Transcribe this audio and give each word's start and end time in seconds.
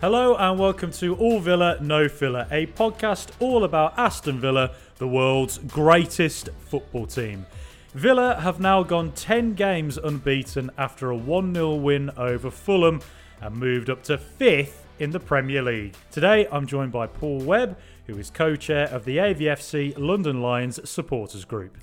Hello 0.00 0.36
and 0.36 0.60
welcome 0.60 0.92
to 0.92 1.16
All 1.16 1.40
Villa 1.40 1.76
No 1.80 2.08
Filler, 2.08 2.46
a 2.52 2.66
podcast 2.66 3.30
all 3.40 3.64
about 3.64 3.98
Aston 3.98 4.38
Villa, 4.38 4.70
the 4.98 5.08
world's 5.08 5.58
greatest 5.58 6.50
football 6.60 7.04
team. 7.04 7.44
Villa 7.94 8.38
have 8.38 8.60
now 8.60 8.84
gone 8.84 9.10
10 9.10 9.54
games 9.54 9.98
unbeaten 9.98 10.70
after 10.78 11.10
a 11.10 11.16
1 11.16 11.52
0 11.52 11.74
win 11.74 12.12
over 12.16 12.48
Fulham 12.48 13.00
and 13.40 13.56
moved 13.56 13.90
up 13.90 14.04
to 14.04 14.16
5th 14.16 14.84
in 15.00 15.10
the 15.10 15.18
Premier 15.18 15.62
League. 15.62 15.96
Today 16.12 16.46
I'm 16.52 16.68
joined 16.68 16.92
by 16.92 17.08
Paul 17.08 17.40
Webb, 17.40 17.76
who 18.06 18.16
is 18.18 18.30
co 18.30 18.54
chair 18.54 18.86
of 18.90 19.04
the 19.04 19.16
AVFC 19.16 19.98
London 19.98 20.40
Lions 20.40 20.78
supporters 20.88 21.44
group. 21.44 21.76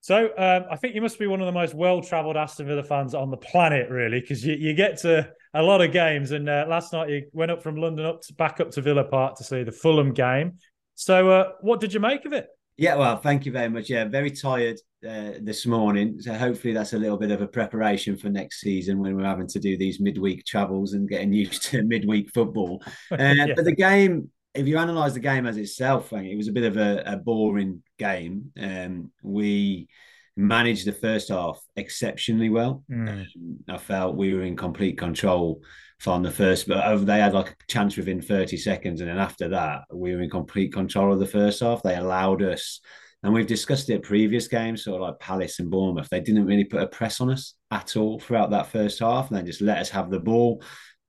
So 0.00 0.26
um, 0.36 0.66
I 0.70 0.76
think 0.76 0.94
you 0.94 1.00
must 1.00 1.18
be 1.18 1.26
one 1.26 1.40
of 1.40 1.46
the 1.46 1.52
most 1.52 1.74
well-travelled 1.74 2.36
Aston 2.36 2.66
Villa 2.66 2.84
fans 2.84 3.14
on 3.14 3.30
the 3.30 3.36
planet, 3.38 3.88
really, 3.88 4.20
because 4.20 4.44
you, 4.44 4.54
you, 4.54 4.74
get 4.74 4.98
to 4.98 5.32
a 5.54 5.62
lot 5.62 5.80
of 5.80 5.92
games. 5.92 6.30
And 6.30 6.48
uh, 6.48 6.66
last 6.68 6.92
night 6.92 7.08
you 7.08 7.22
went 7.32 7.50
up 7.50 7.62
from 7.62 7.76
London 7.76 8.06
up 8.06 8.22
to, 8.22 8.34
back 8.34 8.60
up 8.60 8.70
to 8.72 8.82
Villa 8.82 9.04
Park 9.04 9.36
to 9.36 9.44
see 9.44 9.62
the 9.62 9.72
Fulham 9.72 10.12
game. 10.12 10.58
So 10.94 11.30
uh, 11.30 11.52
what 11.60 11.80
did 11.80 11.92
you 11.92 12.00
make 12.00 12.24
of 12.24 12.32
it? 12.32 12.48
Yeah, 12.78 12.96
well, 12.96 13.16
thank 13.16 13.46
you 13.46 13.52
very 13.52 13.70
much. 13.70 13.88
Yeah, 13.88 14.04
very 14.04 14.30
tired 14.30 14.78
uh, 15.06 15.32
this 15.40 15.64
morning. 15.64 16.20
So 16.20 16.34
hopefully 16.34 16.74
that's 16.74 16.92
a 16.92 16.98
little 16.98 17.16
bit 17.16 17.30
of 17.30 17.40
a 17.40 17.48
preparation 17.48 18.16
for 18.16 18.28
next 18.28 18.60
season 18.60 18.98
when 18.98 19.16
we're 19.16 19.24
having 19.24 19.46
to 19.48 19.58
do 19.58 19.78
these 19.78 19.98
midweek 19.98 20.44
travels 20.44 20.92
and 20.92 21.08
getting 21.08 21.32
used 21.32 21.62
to 21.64 21.82
midweek 21.82 22.30
football. 22.32 22.82
Uh, 23.10 23.16
yeah. 23.18 23.46
But 23.54 23.64
the 23.64 23.74
game, 23.74 24.30
if 24.54 24.66
you 24.66 24.78
analyse 24.78 25.14
the 25.14 25.20
game 25.20 25.46
as 25.46 25.56
itself, 25.56 26.12
it 26.12 26.36
was 26.36 26.48
a 26.48 26.52
bit 26.52 26.64
of 26.64 26.76
a, 26.76 27.02
a 27.06 27.16
boring 27.16 27.82
game. 27.98 28.52
Um, 28.60 29.12
we 29.22 29.88
managed 30.36 30.86
the 30.86 30.92
first 30.92 31.30
half 31.30 31.58
exceptionally 31.76 32.50
well. 32.50 32.84
Mm. 32.90 33.08
Um, 33.08 33.58
I 33.68 33.78
felt 33.78 34.16
we 34.16 34.34
were 34.34 34.42
in 34.42 34.56
complete 34.56 34.98
control 34.98 35.62
from 35.98 36.22
the 36.22 36.30
first, 36.30 36.68
but 36.68 36.96
they 37.06 37.18
had 37.18 37.32
like 37.32 37.50
a 37.50 37.54
chance 37.68 37.96
within 37.96 38.20
30 38.20 38.56
seconds. 38.58 39.00
And 39.00 39.08
then 39.08 39.18
after 39.18 39.48
that, 39.48 39.82
we 39.92 40.14
were 40.14 40.22
in 40.22 40.30
complete 40.30 40.72
control 40.72 41.12
of 41.12 41.18
the 41.18 41.26
first 41.26 41.60
half. 41.60 41.82
They 41.82 41.96
allowed 41.96 42.42
us, 42.42 42.80
and 43.22 43.32
we've 43.32 43.46
discussed 43.46 43.88
it 43.88 44.02
previous 44.02 44.46
games, 44.46 44.84
sort 44.84 45.00
of 45.00 45.08
like 45.08 45.18
Palace 45.20 45.58
and 45.58 45.70
Bournemouth, 45.70 46.08
they 46.10 46.20
didn't 46.20 46.46
really 46.46 46.64
put 46.64 46.82
a 46.82 46.86
press 46.86 47.20
on 47.20 47.30
us 47.30 47.54
at 47.70 47.96
all 47.96 48.20
throughout 48.20 48.50
that 48.50 48.66
first 48.66 48.98
half. 48.98 49.30
And 49.30 49.38
they 49.38 49.42
just 49.42 49.62
let 49.62 49.78
us 49.78 49.88
have 49.90 50.10
the 50.10 50.20
ball. 50.20 50.62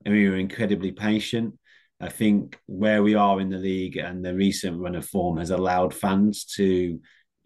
And 0.06 0.14
we 0.14 0.28
were 0.28 0.36
incredibly 0.36 0.92
patient. 0.92 1.54
I 2.00 2.08
think 2.08 2.58
where 2.66 3.02
we 3.02 3.14
are 3.14 3.40
in 3.40 3.50
the 3.50 3.58
league 3.58 3.96
and 3.96 4.24
the 4.24 4.34
recent 4.34 4.78
run 4.78 4.94
of 4.94 5.04
form 5.04 5.38
has 5.38 5.50
allowed 5.50 5.92
fans 5.92 6.44
to 6.56 6.98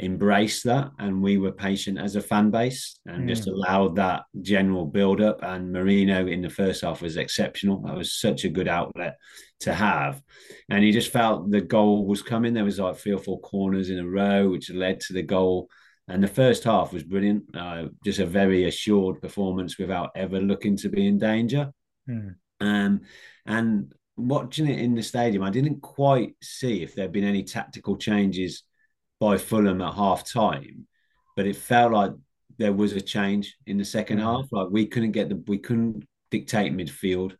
embrace 0.03 0.62
that 0.64 0.91
and 0.98 1.22
we 1.22 1.39
were 1.39 1.53
patient 1.53 1.97
as 1.97 2.17
a 2.17 2.20
fan 2.20 2.50
base 2.50 2.98
and 3.06 3.25
mm. 3.25 3.28
just 3.28 3.47
allowed 3.47 3.95
that 3.97 4.25
general 4.41 4.84
build 4.84 5.20
up 5.20 5.39
and 5.42 5.72
Moreno 5.72 6.27
in 6.27 6.42
the 6.42 6.50
first 6.50 6.83
half 6.83 7.00
was 7.00 7.17
exceptional. 7.17 7.81
That 7.83 7.97
was 7.97 8.12
such 8.12 8.44
a 8.44 8.48
good 8.48 8.67
outlet 8.67 9.17
to 9.61 9.72
have. 9.72 10.20
And 10.69 10.83
he 10.83 10.91
just 10.91 11.12
felt 11.12 11.50
the 11.50 11.61
goal 11.61 12.05
was 12.05 12.20
coming. 12.20 12.53
There 12.53 12.64
was 12.64 12.81
like 12.81 12.97
three 12.97 13.12
or 13.12 13.19
four 13.19 13.41
corners 13.41 13.91
in 13.91 14.00
a 14.00 14.06
row 14.06 14.50
which 14.50 14.70
led 14.70 14.98
to 15.00 15.12
the 15.12 15.22
goal. 15.22 15.69
And 16.09 16.22
the 16.22 16.28
first 16.28 16.64
half 16.64 16.92
was 16.92 17.05
brilliant. 17.05 17.44
Uh, 17.56 17.84
just 18.05 18.19
a 18.19 18.27
very 18.27 18.64
assured 18.64 19.22
performance 19.22 19.78
without 19.78 20.11
ever 20.16 20.41
looking 20.41 20.77
to 20.78 20.89
be 20.89 21.06
in 21.06 21.19
danger. 21.19 21.72
Mm. 22.09 22.34
um, 22.61 23.00
and 23.47 23.94
watching 24.16 24.66
it 24.66 24.81
in 24.81 24.97
the 24.97 25.03
stadium 25.05 25.44
I 25.44 25.50
didn't 25.50 25.81
quite 25.81 26.34
see 26.42 26.83
if 26.83 26.97
there'd 26.97 27.12
been 27.12 27.22
any 27.22 27.44
tactical 27.44 27.97
changes 27.97 28.64
by 29.23 29.39
Fulham 29.39 29.81
at 29.81 29.95
half 29.95 30.28
time, 30.28 30.89
but 31.37 31.47
it 31.47 31.55
felt 31.55 31.92
like 31.92 32.11
there 32.59 32.73
was 32.73 32.92
a 32.92 33.01
change 33.01 33.56
in 33.69 33.78
the 33.78 33.84
2nd 33.84 34.17
mm-hmm. 34.17 34.19
half. 34.19 34.47
Like 34.51 34.69
we 34.70 34.84
couldn't 34.84 35.12
get 35.12 35.28
the 35.28 35.41
we 35.47 35.59
couldn't 35.59 36.05
dictate 36.33 36.73
midfield. 36.73 37.37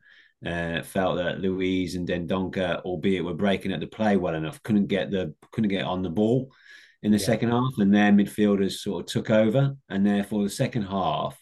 Uh, 0.47 0.83
felt 0.83 1.17
that 1.17 1.41
Luiz 1.41 1.97
and 1.97 2.07
Dendoncker, 2.09 2.83
albeit 2.83 3.25
were 3.25 3.35
breaking 3.35 3.73
at 3.73 3.81
the 3.81 3.87
play 3.89 4.17
well 4.17 4.35
enough, 4.35 4.63
couldn't 4.63 4.87
get 4.87 5.11
the 5.11 5.35
couldn't 5.51 5.71
get 5.71 5.85
on 5.85 6.03
the 6.03 6.11
ball 6.11 6.53
in 7.03 7.11
the 7.11 7.19
yeah. 7.19 7.27
second 7.27 7.51
half, 7.51 7.73
and 7.79 7.93
their 7.93 8.13
midfielders 8.13 8.79
sort 8.79 9.03
of 9.03 9.07
took 9.07 9.31
over, 9.31 9.75
and 9.89 10.07
therefore 10.07 10.45
the 10.45 10.51
second 10.51 10.83
half, 10.83 11.37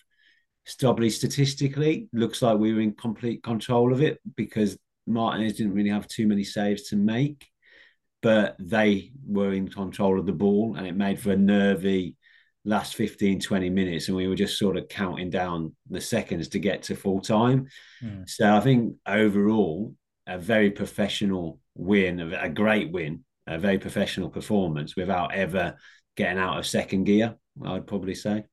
probably 0.78 1.10
statistically, 1.10 2.08
looks 2.14 2.40
like 2.40 2.58
we 2.58 2.72
were 2.72 2.80
in 2.80 2.94
complete 2.94 3.42
control 3.42 3.92
of 3.92 4.00
it 4.00 4.18
because 4.36 4.78
Martinez 5.06 5.58
didn't 5.58 5.74
really 5.74 5.90
have 5.90 6.08
too 6.08 6.26
many 6.26 6.44
saves 6.44 6.84
to 6.84 6.96
make 6.96 7.46
but 8.22 8.56
they 8.58 9.12
were 9.26 9.52
in 9.52 9.68
control 9.68 10.18
of 10.18 10.26
the 10.26 10.32
ball 10.32 10.74
and 10.76 10.86
it 10.86 10.94
made 10.96 11.18
for 11.18 11.32
a 11.32 11.36
nervy 11.36 12.16
last 12.64 12.94
15 12.94 13.40
20 13.40 13.70
minutes 13.70 14.08
and 14.08 14.16
we 14.16 14.28
were 14.28 14.34
just 14.34 14.58
sort 14.58 14.76
of 14.76 14.86
counting 14.88 15.30
down 15.30 15.74
the 15.88 16.00
seconds 16.00 16.48
to 16.48 16.58
get 16.58 16.82
to 16.82 16.94
full 16.94 17.20
time. 17.20 17.66
Mm. 18.02 18.28
so 18.28 18.54
i 18.54 18.60
think 18.60 18.96
overall 19.06 19.94
a 20.26 20.38
very 20.38 20.70
professional 20.70 21.58
win 21.74 22.20
a 22.20 22.48
great 22.50 22.92
win 22.92 23.24
a 23.46 23.58
very 23.58 23.78
professional 23.78 24.28
performance 24.28 24.94
without 24.94 25.34
ever 25.34 25.76
getting 26.16 26.38
out 26.38 26.58
of 26.58 26.66
second 26.66 27.04
gear 27.04 27.36
i'd 27.64 27.86
probably 27.86 28.14
say. 28.14 28.44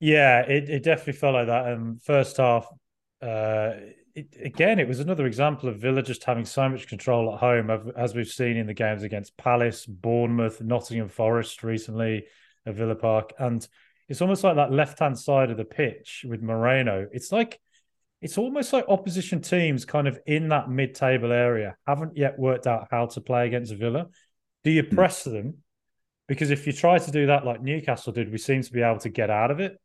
Yeah 0.00 0.40
it, 0.42 0.68
it 0.68 0.82
definitely 0.82 1.14
felt 1.14 1.34
like 1.34 1.46
that. 1.46 1.72
Um 1.72 1.98
first 2.04 2.36
half 2.36 2.66
uh 3.22 3.72
it, 4.14 4.36
again, 4.42 4.78
it 4.78 4.86
was 4.86 5.00
another 5.00 5.26
example 5.26 5.68
of 5.68 5.78
Villa 5.78 6.02
just 6.02 6.24
having 6.24 6.44
so 6.44 6.68
much 6.68 6.86
control 6.86 7.32
at 7.32 7.40
home, 7.40 7.92
as 7.96 8.14
we've 8.14 8.28
seen 8.28 8.56
in 8.56 8.66
the 8.66 8.74
games 8.74 9.02
against 9.02 9.36
Palace, 9.36 9.86
Bournemouth, 9.86 10.60
Nottingham 10.60 11.08
Forest 11.08 11.62
recently 11.64 12.24
at 12.64 12.74
Villa 12.74 12.94
Park. 12.94 13.32
And 13.38 13.66
it's 14.08 14.22
almost 14.22 14.44
like 14.44 14.56
that 14.56 14.72
left 14.72 15.00
hand 15.00 15.18
side 15.18 15.50
of 15.50 15.56
the 15.56 15.64
pitch 15.64 16.24
with 16.28 16.42
Moreno. 16.42 17.08
It's 17.12 17.32
like, 17.32 17.60
it's 18.20 18.38
almost 18.38 18.72
like 18.72 18.86
opposition 18.88 19.40
teams 19.40 19.84
kind 19.84 20.06
of 20.06 20.18
in 20.26 20.48
that 20.48 20.70
mid 20.70 20.94
table 20.94 21.32
area 21.32 21.76
haven't 21.86 22.16
yet 22.16 22.38
worked 22.38 22.66
out 22.66 22.88
how 22.90 23.06
to 23.06 23.20
play 23.20 23.46
against 23.46 23.74
Villa. 23.74 24.06
Do 24.62 24.70
you 24.70 24.82
hmm. 24.82 24.94
press 24.94 25.24
them? 25.24 25.58
Because 26.26 26.50
if 26.50 26.66
you 26.66 26.72
try 26.72 26.98
to 26.98 27.10
do 27.10 27.26
that 27.26 27.44
like 27.44 27.60
Newcastle 27.60 28.12
did, 28.12 28.30
we 28.30 28.38
seem 28.38 28.62
to 28.62 28.72
be 28.72 28.80
able 28.80 29.00
to 29.00 29.10
get 29.10 29.28
out 29.28 29.50
of 29.50 29.60
it. 29.60 29.78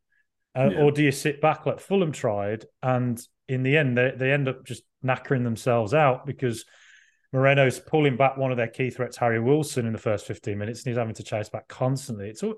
Uh, 0.55 0.69
yeah. 0.71 0.81
Or 0.81 0.91
do 0.91 1.03
you 1.03 1.11
sit 1.11 1.41
back 1.41 1.65
like 1.65 1.79
Fulham 1.79 2.11
tried 2.11 2.65
and 2.81 3.19
in 3.47 3.63
the 3.63 3.77
end, 3.77 3.97
they, 3.97 4.13
they 4.15 4.31
end 4.31 4.47
up 4.47 4.63
just 4.65 4.83
knackering 5.03 5.43
themselves 5.43 5.93
out 5.93 6.25
because 6.25 6.65
Moreno's 7.33 7.79
pulling 7.79 8.15
back 8.15 8.37
one 8.37 8.51
of 8.51 8.57
their 8.57 8.67
key 8.67 8.89
threats, 8.89 9.17
Harry 9.17 9.39
Wilson, 9.39 9.85
in 9.85 9.93
the 9.93 9.99
first 9.99 10.25
15 10.25 10.57
minutes, 10.57 10.81
and 10.81 10.91
he's 10.91 10.97
having 10.97 11.15
to 11.15 11.23
chase 11.23 11.49
back 11.49 11.67
constantly. 11.67 12.29
It's 12.29 12.43
all, 12.43 12.55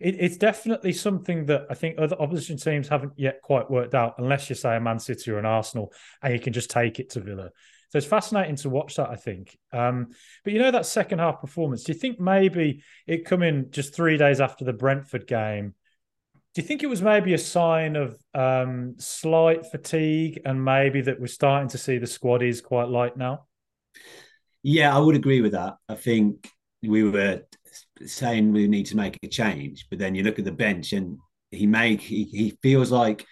it, 0.00 0.16
it's 0.18 0.36
definitely 0.36 0.92
something 0.92 1.46
that 1.46 1.66
I 1.70 1.74
think 1.74 1.98
other 1.98 2.20
opposition 2.20 2.56
teams 2.56 2.88
haven't 2.88 3.12
yet 3.16 3.40
quite 3.42 3.70
worked 3.70 3.94
out, 3.94 4.14
unless 4.18 4.48
you 4.48 4.56
say 4.56 4.76
a 4.76 4.80
Man 4.80 4.98
City 4.98 5.30
or 5.30 5.38
an 5.38 5.46
Arsenal, 5.46 5.92
and 6.22 6.32
you 6.32 6.40
can 6.40 6.52
just 6.52 6.70
take 6.70 6.98
it 6.98 7.10
to 7.10 7.20
Villa. 7.20 7.50
So 7.90 7.98
it's 7.98 8.06
fascinating 8.06 8.56
to 8.56 8.70
watch 8.70 8.96
that, 8.96 9.10
I 9.10 9.16
think. 9.16 9.56
Um, 9.72 10.08
but 10.44 10.52
you 10.52 10.58
know 10.58 10.70
that 10.70 10.86
second 10.86 11.18
half 11.18 11.40
performance. 11.40 11.84
Do 11.84 11.92
you 11.92 11.98
think 11.98 12.18
maybe 12.18 12.82
it 13.06 13.26
come 13.26 13.42
in 13.42 13.70
just 13.70 13.94
three 13.94 14.16
days 14.16 14.40
after 14.40 14.64
the 14.64 14.72
Brentford 14.72 15.26
game? 15.26 15.74
Do 16.54 16.60
you 16.60 16.66
think 16.66 16.82
it 16.82 16.88
was 16.88 17.00
maybe 17.00 17.32
a 17.32 17.38
sign 17.38 17.96
of 17.96 18.18
um, 18.34 18.94
slight 18.98 19.64
fatigue 19.70 20.42
and 20.44 20.62
maybe 20.62 21.00
that 21.00 21.18
we're 21.18 21.26
starting 21.26 21.68
to 21.70 21.78
see 21.78 21.96
the 21.96 22.06
squad 22.06 22.42
is 22.42 22.60
quite 22.60 22.88
light 22.88 23.16
now? 23.16 23.46
Yeah, 24.62 24.94
I 24.94 24.98
would 24.98 25.16
agree 25.16 25.40
with 25.40 25.52
that. 25.52 25.76
I 25.88 25.94
think 25.94 26.46
we 26.82 27.04
were 27.04 27.42
saying 28.04 28.52
we 28.52 28.68
need 28.68 28.86
to 28.86 28.96
make 28.96 29.18
a 29.22 29.28
change, 29.28 29.86
but 29.88 29.98
then 29.98 30.14
you 30.14 30.24
look 30.24 30.38
at 30.38 30.44
the 30.44 30.52
bench 30.52 30.92
and 30.92 31.16
he 31.50 31.66
make 31.66 32.02
he, 32.02 32.24
he 32.24 32.58
feels 32.62 32.90
like 32.90 33.24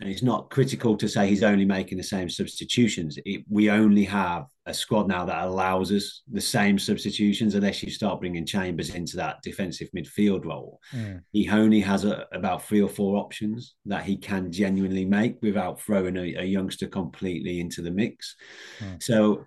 and 0.00 0.10
it's 0.10 0.22
not 0.22 0.50
critical 0.50 0.96
to 0.96 1.08
say 1.08 1.26
he's 1.26 1.42
only 1.42 1.64
making 1.64 1.96
the 1.96 2.04
same 2.04 2.28
substitutions. 2.28 3.18
It, 3.24 3.44
we 3.48 3.70
only 3.70 4.04
have 4.04 4.46
a 4.66 4.74
squad 4.74 5.08
now 5.08 5.24
that 5.24 5.44
allows 5.44 5.90
us 5.90 6.22
the 6.30 6.40
same 6.40 6.78
substitutions 6.78 7.54
unless 7.54 7.82
you 7.82 7.90
start 7.90 8.20
bringing 8.20 8.44
Chambers 8.44 8.94
into 8.94 9.16
that 9.16 9.40
defensive 9.42 9.88
midfield 9.96 10.44
role. 10.44 10.80
Mm. 10.94 11.22
He 11.32 11.48
only 11.48 11.80
has 11.80 12.04
a, 12.04 12.26
about 12.32 12.64
three 12.64 12.82
or 12.82 12.90
four 12.90 13.16
options 13.16 13.76
that 13.86 14.04
he 14.04 14.18
can 14.18 14.52
genuinely 14.52 15.06
make 15.06 15.38
without 15.40 15.80
throwing 15.80 16.16
a, 16.18 16.34
a 16.34 16.44
youngster 16.44 16.88
completely 16.88 17.60
into 17.60 17.80
the 17.80 17.90
mix. 17.90 18.36
Mm. 18.80 19.02
So 19.02 19.46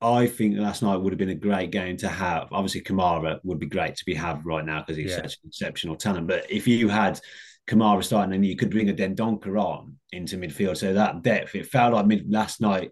I 0.00 0.28
think 0.28 0.58
last 0.58 0.82
night 0.82 0.96
would 0.96 1.12
have 1.12 1.18
been 1.18 1.30
a 1.30 1.34
great 1.34 1.72
game 1.72 1.96
to 1.96 2.08
have. 2.08 2.46
Obviously, 2.52 2.82
Kamara 2.82 3.40
would 3.42 3.58
be 3.58 3.66
great 3.66 3.96
to 3.96 4.04
be 4.04 4.14
have 4.14 4.46
right 4.46 4.64
now 4.64 4.80
because 4.80 4.96
he's 4.96 5.10
yeah. 5.10 5.16
such 5.16 5.38
an 5.42 5.48
exceptional 5.48 5.96
talent. 5.96 6.28
But 6.28 6.48
if 6.48 6.68
you 6.68 6.88
had 6.88 7.20
Kamara 7.68 8.02
starting, 8.02 8.34
and 8.34 8.44
you 8.44 8.56
could 8.56 8.70
bring 8.70 8.88
a 8.88 8.94
Dendoncker 8.94 9.60
on 9.62 9.96
into 10.10 10.38
midfield. 10.38 10.78
So 10.78 10.94
that 10.94 11.22
depth, 11.22 11.54
it 11.54 11.66
felt 11.66 11.94
like 11.94 12.06
mid 12.06 12.32
last 12.32 12.60
night 12.60 12.90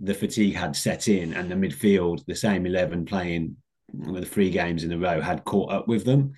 the 0.00 0.14
fatigue 0.14 0.54
had 0.54 0.76
set 0.76 1.08
in, 1.08 1.34
and 1.34 1.50
the 1.50 1.54
midfield, 1.56 2.24
the 2.26 2.36
same 2.36 2.66
eleven 2.66 3.04
playing 3.04 3.56
the 3.92 4.24
three 4.24 4.50
games 4.50 4.84
in 4.84 4.92
a 4.92 4.98
row, 4.98 5.20
had 5.20 5.44
caught 5.44 5.72
up 5.72 5.88
with 5.88 6.04
them. 6.04 6.34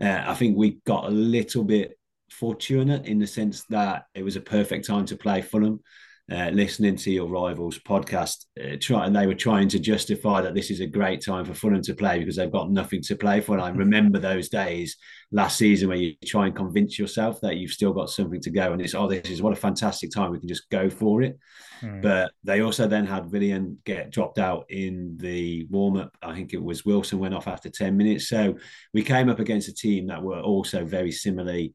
Uh, 0.00 0.22
I 0.26 0.34
think 0.34 0.56
we 0.56 0.80
got 0.84 1.06
a 1.06 1.10
little 1.10 1.64
bit 1.64 1.98
fortunate 2.30 3.06
in 3.06 3.18
the 3.18 3.26
sense 3.26 3.64
that 3.70 4.04
it 4.14 4.22
was 4.22 4.36
a 4.36 4.40
perfect 4.40 4.86
time 4.86 5.06
to 5.06 5.16
play 5.16 5.40
Fulham. 5.40 5.80
Uh, 6.30 6.50
listening 6.50 6.94
to 6.94 7.10
your 7.10 7.26
rivals 7.26 7.78
podcast, 7.78 8.44
uh, 8.62 8.76
try, 8.78 9.06
and 9.06 9.16
they 9.16 9.26
were 9.26 9.32
trying 9.32 9.66
to 9.66 9.78
justify 9.78 10.42
that 10.42 10.52
this 10.54 10.70
is 10.70 10.80
a 10.80 10.86
great 10.86 11.24
time 11.24 11.42
for 11.42 11.54
Fulham 11.54 11.80
to 11.80 11.94
play 11.94 12.18
because 12.18 12.36
they've 12.36 12.52
got 12.52 12.70
nothing 12.70 13.00
to 13.00 13.16
play 13.16 13.40
for. 13.40 13.52
And 13.52 13.62
I 13.62 13.70
remember 13.70 14.18
those 14.18 14.50
days 14.50 14.98
last 15.32 15.56
season 15.56 15.88
where 15.88 15.96
you 15.96 16.16
try 16.26 16.44
and 16.44 16.54
convince 16.54 16.98
yourself 16.98 17.40
that 17.40 17.56
you've 17.56 17.70
still 17.70 17.94
got 17.94 18.10
something 18.10 18.42
to 18.42 18.50
go, 18.50 18.74
and 18.74 18.82
it's 18.82 18.94
oh, 18.94 19.08
this 19.08 19.30
is 19.30 19.40
what 19.40 19.54
a 19.54 19.56
fantastic 19.56 20.10
time 20.10 20.30
we 20.30 20.38
can 20.38 20.48
just 20.48 20.68
go 20.68 20.90
for 20.90 21.22
it. 21.22 21.38
Mm. 21.80 22.02
But 22.02 22.32
they 22.44 22.60
also 22.60 22.86
then 22.86 23.06
had 23.06 23.32
Willian 23.32 23.78
get 23.86 24.10
dropped 24.10 24.38
out 24.38 24.66
in 24.68 25.16
the 25.16 25.66
warm 25.70 25.96
up. 25.96 26.14
I 26.20 26.34
think 26.34 26.52
it 26.52 26.62
was 26.62 26.84
Wilson 26.84 27.20
went 27.20 27.32
off 27.32 27.48
after 27.48 27.70
ten 27.70 27.96
minutes, 27.96 28.28
so 28.28 28.54
we 28.92 29.02
came 29.02 29.30
up 29.30 29.38
against 29.38 29.68
a 29.68 29.74
team 29.74 30.08
that 30.08 30.22
were 30.22 30.40
also 30.40 30.84
very 30.84 31.10
similarly. 31.10 31.72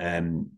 Um, 0.00 0.50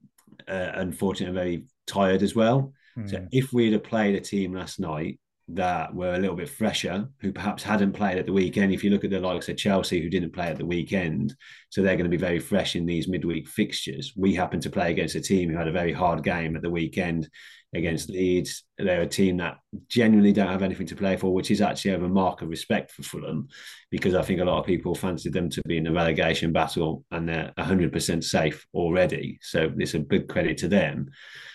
uh, 0.48 0.70
unfortunately, 0.76 1.34
very 1.34 1.66
tired 1.86 2.22
as 2.22 2.34
well. 2.34 2.72
Mm. 2.98 3.10
So 3.10 3.18
hmm. 3.18 3.26
if 3.32 3.52
we'd 3.52 3.72
have 3.72 3.84
played 3.84 4.14
a 4.14 4.20
team 4.20 4.54
last 4.54 4.80
night 4.80 5.18
that 5.48 5.94
were 5.94 6.14
a 6.14 6.18
little 6.18 6.36
bit 6.36 6.48
fresher, 6.48 7.06
who 7.20 7.32
perhaps 7.32 7.62
hadn't 7.62 7.92
played 7.92 8.18
at 8.18 8.26
the 8.26 8.32
weekend, 8.32 8.72
if 8.72 8.82
you 8.82 8.90
look 8.90 9.04
at 9.04 9.10
the 9.10 9.20
likes 9.20 9.48
of 9.48 9.56
Chelsea 9.56 10.00
who 10.00 10.08
didn't 10.08 10.32
play 10.32 10.46
at 10.46 10.56
the 10.56 10.64
weekend, 10.64 11.34
so 11.68 11.82
they're 11.82 11.96
going 11.96 12.10
to 12.10 12.16
be 12.16 12.16
very 12.16 12.38
fresh 12.38 12.76
in 12.76 12.86
these 12.86 13.08
midweek 13.08 13.46
fixtures. 13.46 14.12
We 14.16 14.34
happen 14.34 14.60
to 14.60 14.70
play 14.70 14.90
against 14.90 15.16
a 15.16 15.20
team 15.20 15.50
who 15.50 15.56
had 15.56 15.68
a 15.68 15.72
very 15.72 15.92
hard 15.92 16.22
game 16.22 16.56
at 16.56 16.62
the 16.62 16.70
weekend 16.70 17.28
against 17.74 18.08
Leeds. 18.08 18.64
They're 18.78 19.02
a 19.02 19.06
team 19.06 19.36
that 19.38 19.58
genuinely 19.88 20.32
don't 20.32 20.48
have 20.48 20.62
anything 20.62 20.86
to 20.86 20.96
play 20.96 21.16
for, 21.16 21.34
which 21.34 21.50
is 21.50 21.60
actually 21.60 21.92
a 21.92 21.98
mark 21.98 22.40
of 22.40 22.48
respect 22.48 22.90
for 22.92 23.02
Fulham, 23.02 23.48
because 23.90 24.14
I 24.14 24.22
think 24.22 24.40
a 24.40 24.44
lot 24.44 24.60
of 24.60 24.66
people 24.66 24.94
fancied 24.94 25.32
them 25.32 25.50
to 25.50 25.62
be 25.66 25.76
in 25.76 25.84
the 25.84 25.92
relegation 25.92 26.52
battle 26.52 27.04
and 27.10 27.28
they're 27.28 27.52
100% 27.58 28.24
safe 28.24 28.66
already. 28.72 29.38
So 29.42 29.70
it's 29.76 29.94
a 29.94 29.98
big 29.98 30.28
credit 30.28 30.56
to 30.58 30.68
them. 30.68 31.10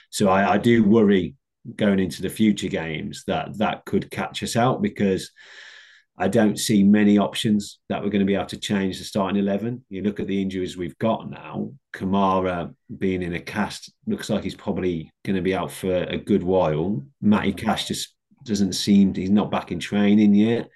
So 0.10 0.30
I, 0.30 0.54
I 0.54 0.58
do 0.58 0.84
worry 0.84 1.36
going 1.76 2.00
into 2.00 2.22
the 2.22 2.30
future 2.30 2.68
games 2.68 3.24
that 3.28 3.58
that 3.58 3.86
could 3.86 4.10
catch 4.10 4.44
us 4.44 4.56
out 4.56 4.82
because 4.82 5.32
I 6.22 6.28
don't 6.28 6.60
see 6.60 6.84
many 6.84 7.18
options 7.18 7.80
that 7.88 8.04
we're 8.04 8.10
going 8.10 8.20
to 8.20 8.26
be 8.26 8.36
able 8.36 8.46
to 8.48 8.60
change 8.60 8.98
the 8.98 9.06
starting 9.06 9.40
11. 9.40 9.86
You 9.90 10.02
look 10.02 10.20
at 10.20 10.28
the 10.28 10.42
injuries 10.42 10.76
we've 10.76 10.98
got 10.98 11.30
now, 11.30 11.72
Kamara 11.94 12.76
being 12.98 13.22
in 13.22 13.36
a 13.36 13.40
cast 13.40 13.94
looks 14.06 14.30
like 14.30 14.44
he's 14.44 14.56
probably 14.56 15.12
going 15.24 15.38
to 15.38 15.42
be 15.42 15.56
out 15.56 15.72
for 15.72 15.94
a 15.94 16.18
good 16.18 16.44
while. 16.44 17.06
Matty 17.22 17.54
Cash 17.54 17.88
just 17.88 18.14
doesn't 18.44 18.74
seem, 18.74 19.14
he's 19.14 19.30
not 19.30 19.50
back 19.50 19.72
in 19.72 19.80
training 19.80 20.34
yet. 20.34 20.68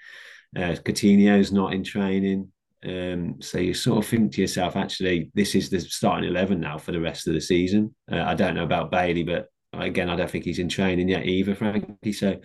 Uh, 0.55 0.75
Coutinho's 0.81 1.51
not 1.51 1.73
in 1.73 1.83
training. 1.83 2.52
Um, 2.85 3.41
so 3.41 3.59
you 3.59 3.73
sort 3.73 4.03
of 4.03 4.09
think 4.09 4.33
to 4.33 4.41
yourself, 4.41 4.75
actually, 4.75 5.31
this 5.33 5.55
is 5.55 5.69
the 5.69 5.79
starting 5.79 6.29
11 6.29 6.59
now 6.59 6.77
for 6.77 6.91
the 6.91 6.99
rest 6.99 7.27
of 7.27 7.33
the 7.33 7.41
season. 7.41 7.95
Uh, 8.11 8.21
I 8.21 8.35
don't 8.35 8.55
know 8.55 8.63
about 8.63 8.91
Bailey, 8.91 9.23
but 9.23 9.47
again, 9.73 10.09
I 10.09 10.15
don't 10.15 10.29
think 10.29 10.45
he's 10.45 10.59
in 10.59 10.69
training 10.69 11.09
yet 11.09 11.25
either, 11.25 11.55
frankly. 11.55 12.11
So 12.11 12.39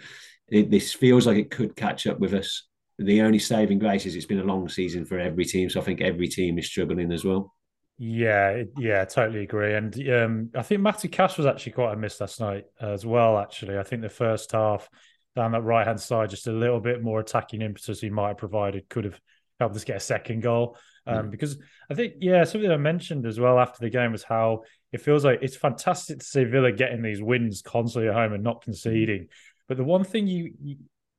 it, 0.48 0.70
this 0.70 0.92
feels 0.92 1.26
like 1.26 1.38
it 1.38 1.50
could 1.50 1.76
catch 1.76 2.06
up 2.06 2.20
with 2.20 2.34
us. 2.34 2.68
The 2.98 3.22
only 3.22 3.38
saving 3.38 3.78
grace 3.78 4.06
is 4.06 4.16
it's 4.16 4.26
been 4.26 4.40
a 4.40 4.44
long 4.44 4.68
season 4.68 5.04
for 5.04 5.18
every 5.18 5.44
team. 5.44 5.70
So 5.70 5.80
I 5.80 5.84
think 5.84 6.00
every 6.00 6.28
team 6.28 6.58
is 6.58 6.66
struggling 6.66 7.12
as 7.12 7.24
well. 7.24 7.54
Yeah, 7.98 8.62
yeah, 8.78 9.04
totally 9.04 9.42
agree. 9.42 9.74
And 9.74 10.08
um, 10.10 10.50
I 10.54 10.62
think 10.62 10.80
Matty 10.80 11.08
Cash 11.08 11.36
was 11.36 11.46
actually 11.46 11.72
quite 11.72 11.94
a 11.94 11.96
miss 11.96 12.20
last 12.20 12.40
night 12.40 12.64
as 12.80 13.04
well. 13.04 13.38
Actually, 13.38 13.78
I 13.78 13.82
think 13.82 14.02
the 14.02 14.08
first 14.08 14.52
half 14.52 14.88
down 15.34 15.52
that 15.52 15.62
right 15.62 15.86
hand 15.86 16.00
side, 16.00 16.30
just 16.30 16.46
a 16.46 16.52
little 16.52 16.80
bit 16.80 17.02
more 17.02 17.20
attacking 17.20 17.62
impetus 17.62 18.00
he 18.00 18.10
might 18.10 18.28
have 18.28 18.38
provided 18.38 18.88
could 18.88 19.04
have 19.04 19.20
helped 19.58 19.76
us 19.76 19.84
get 19.84 19.96
a 19.96 20.00
second 20.00 20.42
goal. 20.42 20.76
Um, 21.06 21.26
mm. 21.26 21.30
Because 21.30 21.58
I 21.90 21.94
think, 21.94 22.14
yeah, 22.20 22.44
something 22.44 22.70
I 22.70 22.76
mentioned 22.76 23.26
as 23.26 23.40
well 23.40 23.58
after 23.58 23.78
the 23.80 23.90
game 23.90 24.12
was 24.12 24.22
how 24.22 24.62
it 24.92 25.00
feels 25.00 25.24
like 25.24 25.40
it's 25.42 25.56
fantastic 25.56 26.20
to 26.20 26.24
see 26.24 26.44
Villa 26.44 26.72
getting 26.72 27.02
these 27.02 27.22
wins 27.22 27.62
constantly 27.62 28.08
at 28.08 28.14
home 28.14 28.32
and 28.32 28.44
not 28.44 28.62
conceding. 28.62 29.28
But 29.66 29.76
the 29.76 29.84
one 29.84 30.04
thing 30.04 30.26
you, 30.26 30.54
you 30.62 30.76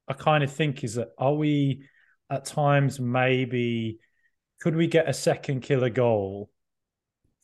I 0.07 0.13
kind 0.13 0.43
of 0.43 0.51
think 0.51 0.83
is 0.83 0.95
that 0.95 1.09
are 1.17 1.33
we 1.33 1.87
at 2.29 2.45
times 2.45 2.99
maybe 2.99 3.99
could 4.59 4.75
we 4.75 4.87
get 4.87 5.07
a 5.07 5.13
second 5.13 5.61
killer 5.61 5.89
goal 5.89 6.49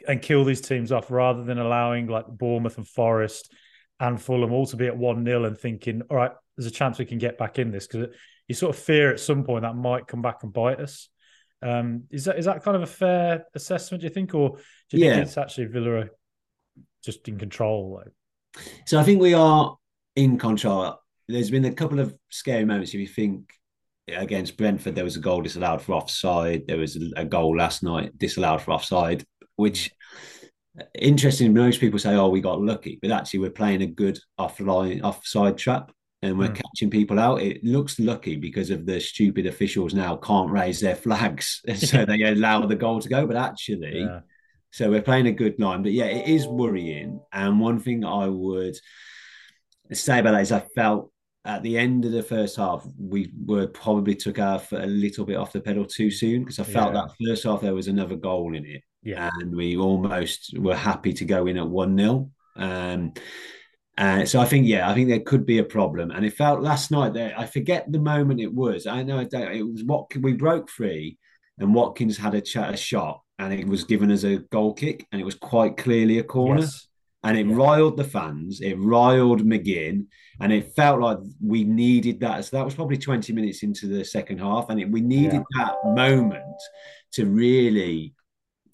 and 0.07 0.21
kill 0.21 0.43
these 0.43 0.61
teams 0.61 0.91
off 0.91 1.09
rather 1.09 1.43
than 1.43 1.57
allowing 1.57 2.07
like 2.07 2.27
Bournemouth 2.27 2.77
and 2.77 2.87
Forest 2.87 3.53
and 3.99 4.21
Fulham 4.21 4.51
all 4.51 4.65
to 4.67 4.75
be 4.75 4.87
at 4.87 4.97
1 4.97 5.23
0 5.23 5.45
and 5.45 5.57
thinking, 5.57 6.01
all 6.09 6.17
right, 6.17 6.31
there's 6.57 6.67
a 6.67 6.71
chance 6.71 6.99
we 6.99 7.05
can 7.05 7.17
get 7.17 7.37
back 7.37 7.59
in 7.59 7.71
this 7.71 7.87
because 7.87 8.13
you 8.47 8.55
sort 8.55 8.75
of 8.75 8.81
fear 8.81 9.11
at 9.11 9.19
some 9.19 9.43
point 9.43 9.63
that 9.63 9.75
might 9.75 10.07
come 10.07 10.21
back 10.21 10.43
and 10.43 10.53
bite 10.53 10.79
us. 10.79 11.09
Um, 11.61 12.03
is 12.11 12.25
that 12.25 12.37
is 12.37 12.45
that 12.45 12.63
kind 12.63 12.77
of 12.77 12.83
a 12.83 12.87
fair 12.87 13.45
assessment? 13.55 14.01
Do 14.01 14.07
you 14.07 14.13
think, 14.13 14.35
or 14.35 14.57
do 14.89 14.97
you 14.97 15.05
yeah. 15.05 15.15
think 15.15 15.27
it's 15.27 15.37
actually 15.37 15.65
Villa 15.65 16.05
just 17.03 17.27
in 17.27 17.39
control? 17.39 18.01
Like? 18.01 18.63
So 18.85 18.99
I 18.99 19.03
think 19.03 19.21
we 19.21 19.33
are 19.33 19.75
in 20.15 20.37
control. 20.37 20.99
There's 21.27 21.49
been 21.49 21.65
a 21.65 21.73
couple 21.73 21.99
of 21.99 22.15
scary 22.29 22.65
moments. 22.65 22.93
If 22.93 22.99
you 22.99 23.07
think 23.07 23.51
against 24.07 24.57
Brentford, 24.57 24.93
there 24.93 25.03
was 25.03 25.15
a 25.15 25.21
goal 25.21 25.41
disallowed 25.41 25.81
for 25.81 25.93
offside. 25.93 26.67
There 26.67 26.77
was 26.77 26.97
a 27.15 27.25
goal 27.25 27.57
last 27.57 27.81
night 27.81 28.17
disallowed 28.17 28.61
for 28.61 28.71
offside, 28.71 29.23
which 29.55 29.91
interesting. 30.93 31.53
Most 31.53 31.79
people 31.79 31.99
say, 31.99 32.13
"Oh, 32.15 32.29
we 32.29 32.41
got 32.41 32.61
lucky," 32.61 32.99
but 33.01 33.11
actually, 33.11 33.39
we're 33.39 33.49
playing 33.49 33.81
a 33.81 33.87
good 33.87 34.19
offline 34.39 35.01
offside 35.01 35.57
trap 35.57 35.91
and 36.25 36.39
we're 36.39 36.49
mm. 36.49 36.55
catching 36.55 36.89
people 36.89 37.19
out. 37.19 37.41
It 37.41 37.63
looks 37.63 37.99
lucky 37.99 38.35
because 38.35 38.71
of 38.71 38.85
the 38.85 38.99
stupid 38.99 39.45
officials 39.45 39.93
now 39.93 40.15
can't 40.15 40.49
raise 40.49 40.79
their 40.79 40.95
flags, 40.95 41.61
so 41.75 42.05
they 42.05 42.21
allow 42.23 42.65
the 42.65 42.75
goal 42.75 42.99
to 42.99 43.09
go. 43.09 43.27
But 43.27 43.37
actually, 43.37 44.01
yeah. 44.01 44.21
so 44.71 44.89
we're 44.89 45.03
playing 45.03 45.27
a 45.27 45.31
good 45.31 45.59
line. 45.59 45.83
But 45.83 45.91
yeah, 45.91 46.05
it 46.05 46.27
is 46.27 46.47
worrying. 46.47 47.21
And 47.31 47.59
one 47.59 47.79
thing 47.79 48.03
I 48.03 48.27
would 48.27 48.75
say 49.93 50.19
about 50.19 50.31
that 50.31 50.41
is 50.41 50.51
I 50.51 50.61
felt 50.61 51.11
at 51.45 51.61
the 51.61 51.77
end 51.77 52.05
of 52.05 52.11
the 52.11 52.23
first 52.23 52.57
half, 52.57 52.83
we 52.99 53.31
were 53.45 53.67
probably 53.67 54.15
took 54.15 54.39
our 54.39 54.57
foot 54.57 54.83
a 54.83 54.87
little 54.87 55.25
bit 55.25 55.37
off 55.37 55.53
the 55.53 55.61
pedal 55.61 55.85
too 55.85 56.09
soon 56.09 56.43
because 56.43 56.57
I 56.57 56.63
felt 56.63 56.95
yeah. 56.95 57.01
that 57.01 57.27
first 57.27 57.43
half 57.43 57.61
there 57.61 57.75
was 57.75 57.87
another 57.87 58.15
goal 58.15 58.55
in 58.55 58.65
it. 58.65 58.81
Yeah. 59.03 59.29
And 59.35 59.55
we 59.55 59.77
almost 59.77 60.57
were 60.57 60.75
happy 60.75 61.13
to 61.13 61.25
go 61.25 61.45
in 61.45 61.57
at 61.57 61.67
1 61.67 61.97
0. 61.97 62.31
Um, 62.55 63.13
uh, 63.97 64.25
so 64.25 64.41
I 64.41 64.45
think, 64.45 64.67
yeah, 64.67 64.89
I 64.89 64.93
think 64.93 65.07
there 65.07 65.21
could 65.21 65.45
be 65.45 65.59
a 65.59 65.63
problem. 65.63 66.11
And 66.11 66.25
it 66.25 66.33
felt 66.33 66.61
last 66.61 66.91
night 66.91 67.13
that 67.13 67.39
I 67.39 67.45
forget 67.45 67.89
the 67.91 67.99
moment 67.99 68.41
it 68.41 68.53
was. 68.53 68.87
I 68.87 69.03
know 69.03 69.19
it 69.19 69.31
was 69.31 69.83
what 69.83 70.13
we 70.17 70.33
broke 70.33 70.69
free, 70.69 71.17
and 71.59 71.73
Watkins 71.73 72.17
had 72.17 72.35
a, 72.35 72.41
ch- 72.41 72.57
a 72.57 72.75
shot, 72.75 73.21
and 73.39 73.53
it 73.53 73.67
was 73.67 73.85
given 73.85 74.11
as 74.11 74.25
a 74.25 74.39
goal 74.51 74.73
kick, 74.73 75.07
and 75.11 75.21
it 75.21 75.25
was 75.25 75.35
quite 75.35 75.77
clearly 75.77 76.19
a 76.19 76.23
corner. 76.23 76.61
Yes. 76.61 76.87
And 77.23 77.37
it 77.37 77.47
yeah. 77.47 77.55
riled 77.55 77.97
the 77.97 78.03
fans, 78.03 78.61
it 78.61 78.75
riled 78.75 79.41
McGinn, 79.41 80.07
and 80.41 80.51
it 80.51 80.75
felt 80.75 80.99
like 80.99 81.17
we 81.41 81.63
needed 81.63 82.19
that. 82.19 82.45
So 82.45 82.57
that 82.57 82.65
was 82.65 82.75
probably 82.75 82.97
20 82.97 83.33
minutes 83.33 83.63
into 83.63 83.87
the 83.87 84.03
second 84.03 84.39
half, 84.39 84.69
and 84.69 84.79
it, 84.79 84.91
we 84.91 85.01
needed 85.01 85.41
yeah. 85.55 85.65
that 85.65 85.75
moment 85.85 86.43
to 87.13 87.25
really 87.25 88.13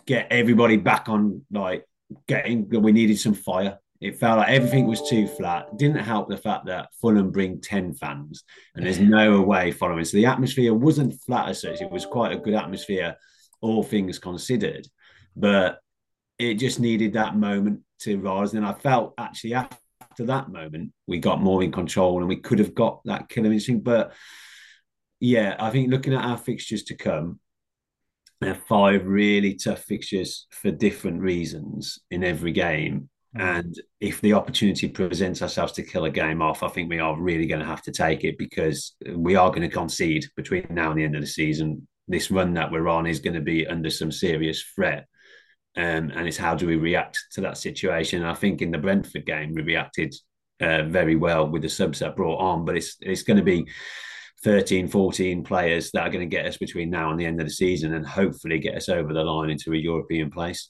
get 0.06 0.28
everybody 0.32 0.78
back 0.78 1.08
on 1.08 1.44
like 1.52 1.86
getting 2.28 2.68
we 2.68 2.92
needed 2.92 3.18
some 3.20 3.36
fire 3.36 3.78
it 4.02 4.18
felt 4.18 4.40
like 4.40 4.50
everything 4.50 4.88
was 4.88 5.08
too 5.08 5.28
flat. 5.28 5.78
Didn't 5.78 6.04
help 6.04 6.28
the 6.28 6.36
fact 6.36 6.66
that 6.66 6.90
Fulham 7.00 7.30
bring 7.30 7.62
10 7.62 7.94
fans 7.94 8.44
and 8.76 8.84
there's 8.84 9.00
no 9.00 9.36
away 9.36 9.72
following. 9.72 10.04
So 10.06 10.18
the 10.18 10.26
atmosphere 10.26 10.74
wasn't 10.74 11.22
flat 11.22 11.50
as 11.50 11.62
such. 11.62 11.82
It 11.82 11.92
was 11.92 12.08
quite 12.08 12.32
a 12.32 12.40
good 12.40 12.56
atmosphere, 12.56 13.16
all 13.62 13.84
things 13.84 14.18
considered. 14.18 14.88
But 15.36 15.80
it 16.40 16.56
just 16.56 16.80
needed 16.80 17.14
that 17.14 17.36
moment 17.36 17.82
to 18.00 18.18
rise. 18.18 18.56
And 18.56 18.66
I 18.66 18.74
felt 18.74 19.14
actually 19.20 19.54
after 19.54 20.26
that 20.26 20.50
moment, 20.50 20.94
we 21.06 21.20
got 21.20 21.40
more 21.40 21.62
in 21.62 21.72
control 21.72 22.18
and 22.18 22.28
we 22.28 22.38
could 22.38 22.58
have 22.58 22.74
got 22.74 23.02
that 23.06 23.30
killer 23.30 23.52
instinct. 23.52 23.84
But 23.84 24.14
yeah, 25.20 25.56
I 25.60 25.70
think 25.70 25.92
looking 25.92 26.16
at 26.16 26.26
our 26.26 26.38
fixtures 26.38 26.82
to 26.86 26.96
come, 26.96 27.40
there 28.40 28.54
are 28.54 28.62
five 28.68 29.06
really 29.06 29.54
tough 29.54 29.84
fixtures 29.84 30.48
for 30.50 30.72
different 30.72 31.22
reasons 31.22 32.00
in 32.10 32.24
every 32.24 32.52
game. 32.52 33.11
Mm. 33.38 33.60
And 33.60 33.82
if 34.00 34.22
the 34.22 34.34
opportunity 34.34 34.88
presents 34.88 35.42
ourselves 35.42 35.74
to 35.74 35.84
kill 35.84 36.06
a 36.06 36.10
game 36.10 36.42
off, 36.42 36.64
I 36.64 36.68
think 36.68 36.90
we 36.90 37.00
are 37.00 37.20
really 37.20 37.48
going 37.48 37.62
to 37.62 37.66
have 37.66 37.82
to 37.84 37.92
take 37.92 38.24
it 38.24 38.38
because 38.38 38.96
we 39.16 39.36
are 39.36 39.50
going 39.50 39.62
to 39.62 39.70
concede 39.70 40.26
between 40.36 40.68
now 40.70 40.92
and 40.92 41.00
the 41.00 41.04
end 41.04 41.16
of 41.16 41.22
the 41.22 41.28
season. 41.28 41.88
This 42.08 42.32
run 42.32 42.54
that 42.56 42.72
we're 42.72 42.90
on 42.90 43.08
is 43.08 43.20
going 43.20 43.36
to 43.36 43.42
be 43.42 43.68
under 43.68 43.90
some 43.90 44.12
serious 44.12 44.62
threat. 44.62 45.08
Um, 45.78 46.12
and 46.14 46.28
it's 46.28 46.38
how 46.38 46.56
do 46.56 46.68
we 46.68 46.76
react 46.76 47.18
to 47.34 47.42
that 47.42 47.58
situation? 47.58 48.24
I 48.24 48.34
think 48.34 48.62
in 48.62 48.72
the 48.72 48.78
Brentford 48.78 49.26
game, 49.26 49.54
we 49.54 49.62
reacted 49.62 50.14
uh, 50.60 50.84
very 50.84 51.16
well 51.16 51.48
with 51.48 51.62
the 51.62 51.70
subs 51.70 52.00
that 52.00 52.16
brought 52.16 52.40
on, 52.40 52.66
but 52.66 52.76
it's 52.76 52.98
it's 53.02 53.24
going 53.24 53.38
to 53.38 53.44
be 53.44 53.66
13, 54.44 54.88
14 54.88 55.44
players 55.44 55.92
that 55.92 56.02
are 56.02 56.10
going 56.10 56.28
to 56.28 56.36
get 56.36 56.46
us 56.46 56.58
between 56.58 56.90
now 56.90 57.12
and 57.12 57.20
the 57.20 57.26
end 57.26 57.40
of 57.40 57.48
the 57.48 57.54
season 57.54 57.94
and 57.94 58.06
hopefully 58.06 58.60
get 58.60 58.76
us 58.76 58.90
over 58.90 59.14
the 59.14 59.24
line 59.24 59.50
into 59.50 59.74
a 59.74 59.78
European 59.78 60.32
place. 60.32 60.70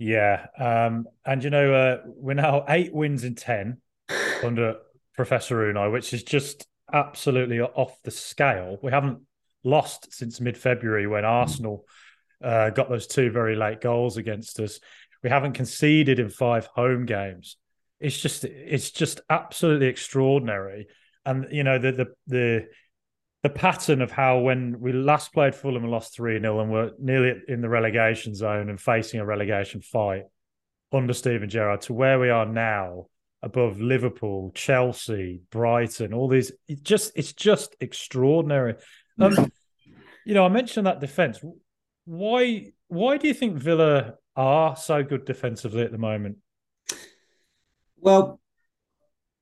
Yeah, 0.00 0.46
um, 0.58 1.06
and 1.26 1.44
you 1.44 1.50
know 1.50 1.74
uh, 1.74 1.98
we're 2.06 2.32
now 2.32 2.64
eight 2.70 2.90
wins 2.92 3.22
in 3.22 3.34
ten 3.34 3.82
under 4.42 4.76
Professor 5.14 5.56
Unai, 5.70 5.92
which 5.92 6.14
is 6.14 6.22
just 6.22 6.66
absolutely 6.90 7.60
off 7.60 7.94
the 8.02 8.10
scale. 8.10 8.78
We 8.82 8.92
haven't 8.92 9.20
lost 9.62 10.10
since 10.10 10.40
mid-February 10.40 11.06
when 11.06 11.26
Arsenal 11.26 11.84
uh, 12.42 12.70
got 12.70 12.88
those 12.88 13.06
two 13.06 13.30
very 13.30 13.56
late 13.56 13.82
goals 13.82 14.16
against 14.16 14.58
us. 14.58 14.80
We 15.22 15.28
haven't 15.28 15.52
conceded 15.52 16.18
in 16.18 16.30
five 16.30 16.64
home 16.64 17.04
games. 17.04 17.58
it's 18.00 18.18
just 18.18 18.44
it's 18.44 18.90
just 18.90 19.20
absolutely 19.28 19.88
extraordinary. 19.88 20.86
And 21.26 21.46
you 21.52 21.62
know 21.62 21.78
the 21.78 21.92
the 21.92 22.06
the 22.26 22.66
the 23.42 23.48
pattern 23.48 24.02
of 24.02 24.10
how 24.10 24.38
when 24.38 24.78
we 24.80 24.92
last 24.92 25.32
played 25.32 25.54
Fulham 25.54 25.82
and 25.82 25.90
lost 25.90 26.14
3 26.14 26.40
0 26.40 26.60
and 26.60 26.70
we're 26.70 26.90
nearly 26.98 27.40
in 27.48 27.60
the 27.60 27.68
relegation 27.68 28.34
zone 28.34 28.68
and 28.68 28.80
facing 28.80 29.20
a 29.20 29.24
relegation 29.24 29.80
fight 29.80 30.24
under 30.92 31.12
Steven 31.12 31.48
Gerrard 31.48 31.82
to 31.82 31.94
where 31.94 32.18
we 32.18 32.28
are 32.28 32.46
now 32.46 33.06
above 33.42 33.80
Liverpool, 33.80 34.52
Chelsea, 34.54 35.40
Brighton, 35.50 36.12
all 36.12 36.28
these 36.28 36.52
it's 36.68 36.82
just 36.82 37.12
it's 37.14 37.32
just 37.32 37.76
extraordinary. 37.80 38.74
Um, 39.18 39.50
you 40.26 40.34
know, 40.34 40.44
I 40.44 40.48
mentioned 40.48 40.86
that 40.86 41.00
defense. 41.00 41.40
Why 42.04 42.72
why 42.88 43.16
do 43.16 43.28
you 43.28 43.34
think 43.34 43.56
Villa 43.56 44.14
are 44.36 44.76
so 44.76 45.02
good 45.02 45.24
defensively 45.24 45.82
at 45.82 45.92
the 45.92 45.98
moment? 45.98 46.38
Well, 47.96 48.40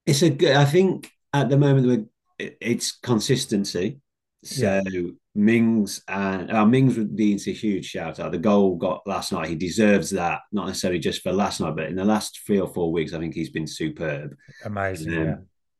it's 0.07 0.23
a 0.23 0.31
good. 0.31 0.55
I 0.55 0.65
think 0.65 1.11
at 1.33 1.49
the 1.49 1.59
moment 1.59 2.09
it's 2.39 2.93
consistency. 2.93 4.01
So 4.45 4.83
yeah. 4.91 5.03
Mings 5.35 6.03
and 6.09 6.51
uh, 6.51 6.65
Mings 6.65 6.97
needs 6.97 7.47
a 7.49 7.53
huge 7.53 7.87
shout 7.87 8.21
out. 8.21 8.33
The 8.33 8.39
goal 8.39 8.77
got 8.77 9.07
last 9.07 9.33
night. 9.33 9.49
He 9.49 9.57
deserves 9.57 10.11
that, 10.11 10.41
not 10.53 10.67
necessarily 10.67 11.01
just 11.01 11.23
for 11.23 11.33
last 11.33 11.61
night, 11.61 11.77
but 11.77 11.87
in 11.87 11.97
the 11.97 12.05
last 12.05 12.41
three 12.47 12.61
or 12.61 12.73
four 12.73 12.93
weeks, 12.93 13.13
I 13.13 13.19
think 13.19 13.35
he's 13.35 13.51
been 13.51 13.67
superb. 13.67 14.37
Amazing. 14.65 15.17
Um, 15.17 15.25
yeah. 15.25 15.37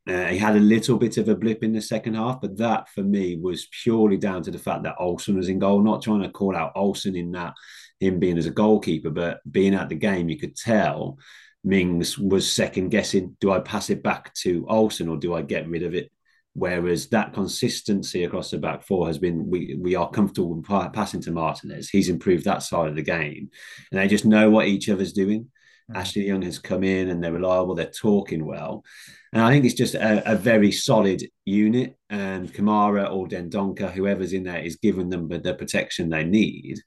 Uh, 0.09 0.27
he 0.29 0.39
had 0.39 0.57
a 0.57 0.61
little 0.61 0.97
bit 0.97 1.19
of 1.19 1.29
a 1.29 1.37
blip 1.37 1.63
in 1.63 1.73
the 1.73 1.83
second 1.83 2.15
half, 2.15 2.41
but 2.41 2.57
that 2.57 2.89
for 2.89 3.03
me 3.03 3.37
was 3.37 3.69
purely 3.83 4.17
down 4.17 4.43
to 4.43 4.51
the 4.51 4.59
fact 4.59 4.83
that 4.83 4.97
Olsen 4.99 5.37
was 5.37 5.49
in 5.49 5.59
goal. 5.59 5.83
Not 5.83 6.03
trying 6.03 6.23
to 6.23 6.31
call 6.31 6.57
out 6.57 6.73
Olsen 6.75 7.15
in 7.15 7.31
that 7.33 7.53
him 8.01 8.19
being 8.19 8.39
as 8.39 8.47
a 8.47 8.51
goalkeeper, 8.51 9.11
but 9.11 9.41
being 9.51 9.75
at 9.75 9.89
the 9.89 9.95
game, 9.95 10.29
you 10.29 10.39
could 10.39 10.57
tell 10.57 11.19
Mings 11.63 12.19
was 12.19 12.51
second 12.51 12.89
guessing: 12.89 13.37
do 13.39 13.51
I 13.51 13.61
pass 13.61 13.91
it 13.91 14.03
back 14.03 14.33
to 14.35 14.65
Olsen 14.69 15.09
or 15.09 15.19
do 15.19 15.35
I 15.35 15.43
get 15.43 15.69
rid 15.69 15.83
of 15.83 15.95
it? 15.95 16.11
Whereas 16.59 17.09
that 17.09 17.33
consistency 17.33 18.25
across 18.25 18.51
the 18.51 18.59
back 18.59 18.83
four 18.83 19.07
has 19.07 19.19
been 19.19 19.49
we 19.49 19.79
we 19.81 19.95
are 19.95 20.11
comfortable 20.11 20.63
passing 20.93 21.21
to 21.23 21.31
Martinez. 21.31 21.89
He's 21.89 22.09
improved 22.09 22.45
that 22.45 22.63
side 22.63 22.89
of 22.89 22.97
the 22.97 23.03
game, 23.03 23.51
and 23.91 24.01
they 24.01 24.09
just 24.09 24.25
know 24.25 24.51
what 24.51 24.67
each 24.67 24.89
other's 24.89 25.13
doing. 25.13 25.49
Mm. 25.91 25.97
Ashley 25.97 26.27
Young 26.27 26.43
has 26.43 26.59
come 26.59 26.83
in 26.83 27.11
and 27.11 27.23
they're 27.23 27.33
reliable. 27.33 27.75
They're 27.75 27.87
talking 27.87 28.45
well, 28.45 28.85
and 29.33 29.43
I 29.43 29.51
think 29.51 29.65
it's 29.65 29.75
just 29.75 29.95
a, 29.95 30.33
a 30.33 30.35
very 30.35 30.73
solid 30.73 31.23
unit. 31.45 31.97
And 32.11 32.53
Kamara 32.53 33.13
or 33.13 33.29
Dendoncker, 33.29 33.93
whoever's 33.93 34.33
in 34.33 34.45
there, 34.45 34.61
is 34.61 34.77
giving 34.77 35.11
them 35.11 35.29
the 35.29 35.55
protection 35.55 36.09
they 36.09 36.25
need. 36.25 36.81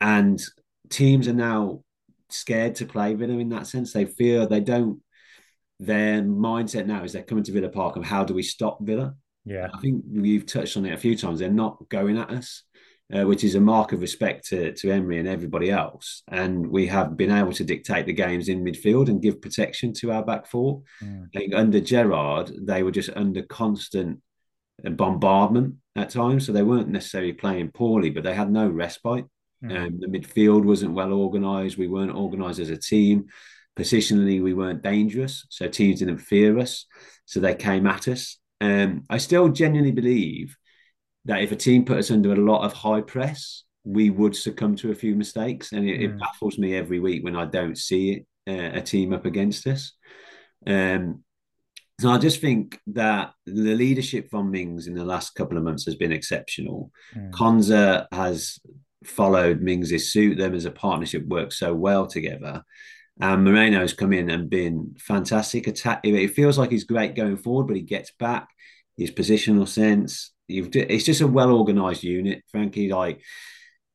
And 0.00 0.42
teams 0.90 1.28
are 1.28 1.32
now 1.32 1.82
scared 2.28 2.74
to 2.76 2.86
play 2.86 3.14
with 3.14 3.28
them 3.28 3.40
in 3.40 3.50
that 3.50 3.66
sense. 3.66 3.92
They 3.92 4.04
fear 4.04 4.46
they 4.46 4.60
don't. 4.60 5.00
Their 5.82 6.22
mindset 6.22 6.86
now 6.86 7.02
is 7.02 7.12
they're 7.12 7.24
coming 7.24 7.44
to 7.44 7.52
Villa 7.52 7.68
Park 7.68 7.96
and 7.96 8.04
how 8.04 8.22
do 8.24 8.34
we 8.34 8.42
stop 8.42 8.78
Villa? 8.80 9.14
Yeah, 9.44 9.68
I 9.74 9.78
think 9.80 10.04
you've 10.12 10.46
touched 10.46 10.76
on 10.76 10.86
it 10.86 10.94
a 10.94 10.98
few 10.98 11.16
times. 11.16 11.40
They're 11.40 11.50
not 11.50 11.88
going 11.88 12.18
at 12.18 12.30
us, 12.30 12.62
uh, 13.12 13.24
which 13.24 13.42
is 13.42 13.56
a 13.56 13.60
mark 13.60 13.92
of 13.92 14.00
respect 14.00 14.46
to 14.48 14.72
to 14.74 14.92
Emery 14.92 15.18
and 15.18 15.26
everybody 15.26 15.70
else. 15.72 16.22
And 16.28 16.68
we 16.68 16.86
have 16.86 17.16
been 17.16 17.32
able 17.32 17.52
to 17.54 17.64
dictate 17.64 18.06
the 18.06 18.12
games 18.12 18.48
in 18.48 18.64
midfield 18.64 19.08
and 19.08 19.20
give 19.20 19.42
protection 19.42 19.92
to 19.94 20.12
our 20.12 20.24
back 20.24 20.46
four. 20.46 20.82
Mm. 21.02 21.24
I 21.24 21.38
think 21.38 21.54
under 21.54 21.80
Gerrard, 21.80 22.52
they 22.60 22.84
were 22.84 22.92
just 22.92 23.10
under 23.16 23.42
constant 23.42 24.20
bombardment 24.84 25.74
at 25.96 26.10
times, 26.10 26.46
so 26.46 26.52
they 26.52 26.62
weren't 26.62 26.88
necessarily 26.88 27.32
playing 27.32 27.72
poorly, 27.72 28.10
but 28.10 28.22
they 28.22 28.34
had 28.34 28.50
no 28.50 28.68
respite. 28.68 29.26
Mm. 29.64 29.86
Um, 29.86 30.00
the 30.00 30.06
midfield 30.06 30.64
wasn't 30.64 30.94
well 30.94 31.12
organised. 31.12 31.78
We 31.78 31.88
weren't 31.88 32.14
organised 32.14 32.60
as 32.60 32.70
a 32.70 32.76
team. 32.76 33.26
Positionally, 33.78 34.42
we 34.42 34.54
weren't 34.54 34.82
dangerous, 34.82 35.46
so 35.48 35.66
teams 35.66 36.00
didn't 36.00 36.18
fear 36.18 36.58
us. 36.58 36.86
So 37.24 37.40
they 37.40 37.54
came 37.54 37.86
at 37.86 38.08
us. 38.08 38.38
Um, 38.60 39.04
I 39.08 39.18
still 39.18 39.48
genuinely 39.48 39.92
believe 39.92 40.56
that 41.24 41.42
if 41.42 41.52
a 41.52 41.56
team 41.56 41.84
put 41.84 41.98
us 41.98 42.10
under 42.10 42.32
a 42.32 42.36
lot 42.36 42.64
of 42.64 42.72
high 42.72 43.00
press, 43.00 43.64
we 43.84 44.10
would 44.10 44.36
succumb 44.36 44.76
to 44.76 44.90
a 44.90 44.94
few 44.94 45.14
mistakes, 45.14 45.72
and 45.72 45.88
it, 45.88 46.00
mm. 46.00 46.04
it 46.04 46.18
baffles 46.18 46.58
me 46.58 46.74
every 46.74 47.00
week 47.00 47.24
when 47.24 47.36
I 47.36 47.46
don't 47.46 47.78
see 47.78 48.12
it, 48.12 48.26
uh, 48.48 48.78
a 48.78 48.82
team 48.82 49.12
up 49.12 49.24
against 49.24 49.66
us. 49.66 49.92
Um, 50.66 51.24
so 52.00 52.10
I 52.10 52.18
just 52.18 52.40
think 52.40 52.80
that 52.88 53.32
the 53.46 53.74
leadership 53.74 54.28
from 54.30 54.50
Mings 54.50 54.86
in 54.86 54.94
the 54.94 55.04
last 55.04 55.34
couple 55.34 55.56
of 55.56 55.64
months 55.64 55.84
has 55.84 55.94
been 55.94 56.12
exceptional. 56.12 56.90
Mm. 57.14 57.30
Konsa 57.30 58.06
has 58.12 58.58
followed 59.04 59.60
Mings' 59.60 60.12
suit. 60.12 60.38
Them 60.38 60.54
as 60.54 60.64
a 60.64 60.70
partnership 60.70 61.26
works 61.26 61.58
so 61.58 61.74
well 61.74 62.06
together. 62.06 62.64
And 63.22 63.44
Moreno's 63.44 63.92
come 63.92 64.12
in 64.12 64.30
and 64.30 64.50
been 64.50 64.96
fantastic. 64.98 65.68
Attack. 65.68 66.00
It 66.02 66.34
feels 66.34 66.58
like 66.58 66.72
he's 66.72 66.82
great 66.82 67.14
going 67.14 67.36
forward, 67.36 67.68
but 67.68 67.76
he 67.76 67.82
gets 67.82 68.10
back. 68.18 68.48
His 68.96 69.12
positional 69.12 69.68
sense. 69.68 70.32
You've, 70.48 70.74
it's 70.74 71.04
just 71.04 71.20
a 71.20 71.28
well 71.28 71.52
organised 71.52 72.02
unit, 72.02 72.42
Frankie. 72.48 72.90
Like 72.90 73.22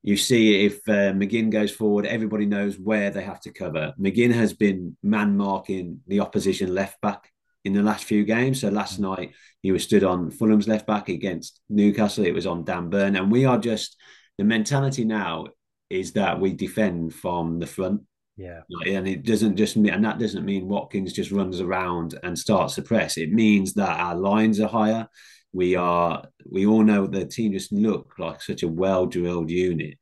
you 0.01 0.15
see, 0.15 0.65
if 0.65 0.75
uh, 0.87 1.11
McGinn 1.11 1.51
goes 1.51 1.73
forward, 1.73 2.05
everybody 2.05 2.45
knows 2.45 2.79
where 2.79 3.09
they 3.09 3.21
have 3.21 3.41
to 3.41 3.51
cover. 3.51 3.93
McGinn 3.99 4.33
has 4.33 4.53
been 4.53 4.95
man 5.03 5.35
marking 5.35 5.99
the 6.07 6.21
opposition 6.21 6.73
left 6.73 7.01
back 7.01 7.29
in 7.65 7.73
the 7.73 7.83
last 7.83 8.05
few 8.05 8.23
games. 8.23 8.61
So 8.61 8.69
last 8.69 8.97
night 8.97 9.33
he 9.61 9.73
was 9.73 9.83
stood 9.83 10.05
on 10.05 10.31
Fulham's 10.31 10.69
left 10.69 10.87
back 10.87 11.09
against 11.09 11.59
Newcastle. 11.67 12.25
It 12.25 12.33
was 12.33 12.47
on 12.47 12.63
Dan 12.63 12.89
Burn, 12.89 13.17
and 13.17 13.29
we 13.29 13.43
are 13.43 13.57
just 13.57 13.97
the 14.37 14.45
mentality 14.45 15.03
now 15.03 15.47
is 15.89 16.13
that 16.13 16.39
we 16.39 16.53
defend 16.53 17.13
from 17.13 17.59
the 17.59 17.67
front. 17.67 18.03
Yeah. 18.37 18.61
And 18.85 19.07
it 19.07 19.23
doesn't 19.23 19.57
just 19.57 19.75
mean, 19.75 19.93
and 19.93 20.05
that 20.05 20.19
doesn't 20.19 20.45
mean 20.45 20.67
Watkins 20.67 21.11
just 21.11 21.31
runs 21.31 21.59
around 21.59 22.17
and 22.21 22.37
starts 22.37 22.75
to 22.75 22.83
press. 22.83 23.17
It 23.17 23.31
means 23.31 23.73
that 23.73 23.99
our 23.99 24.15
lines 24.15 24.59
are 24.59 24.67
higher. 24.67 25.09
We 25.53 25.75
are, 25.75 26.23
we 26.45 26.67
all 26.67 26.83
know 26.83 27.07
the 27.07 27.25
team 27.25 27.53
just 27.53 27.71
look 27.71 28.13
like 28.19 28.41
such 28.41 28.61
a 28.61 28.67
well 28.67 29.07
drilled 29.07 29.49
unit. 29.49 29.97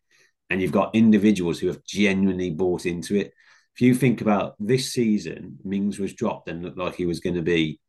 And 0.49 0.61
you've 0.61 0.73
got 0.73 0.95
individuals 0.95 1.59
who 1.59 1.67
have 1.67 1.83
genuinely 1.85 2.51
bought 2.51 2.85
into 2.85 3.15
it. 3.15 3.33
If 3.73 3.81
you 3.81 3.95
think 3.95 4.21
about 4.21 4.55
this 4.59 4.91
season, 4.91 5.57
Mings 5.63 5.97
was 5.97 6.13
dropped 6.13 6.49
and 6.49 6.61
looked 6.61 6.77
like 6.77 6.95
he 6.95 7.05
was 7.05 7.21
going 7.21 7.35
to 7.35 7.41
be 7.41 7.79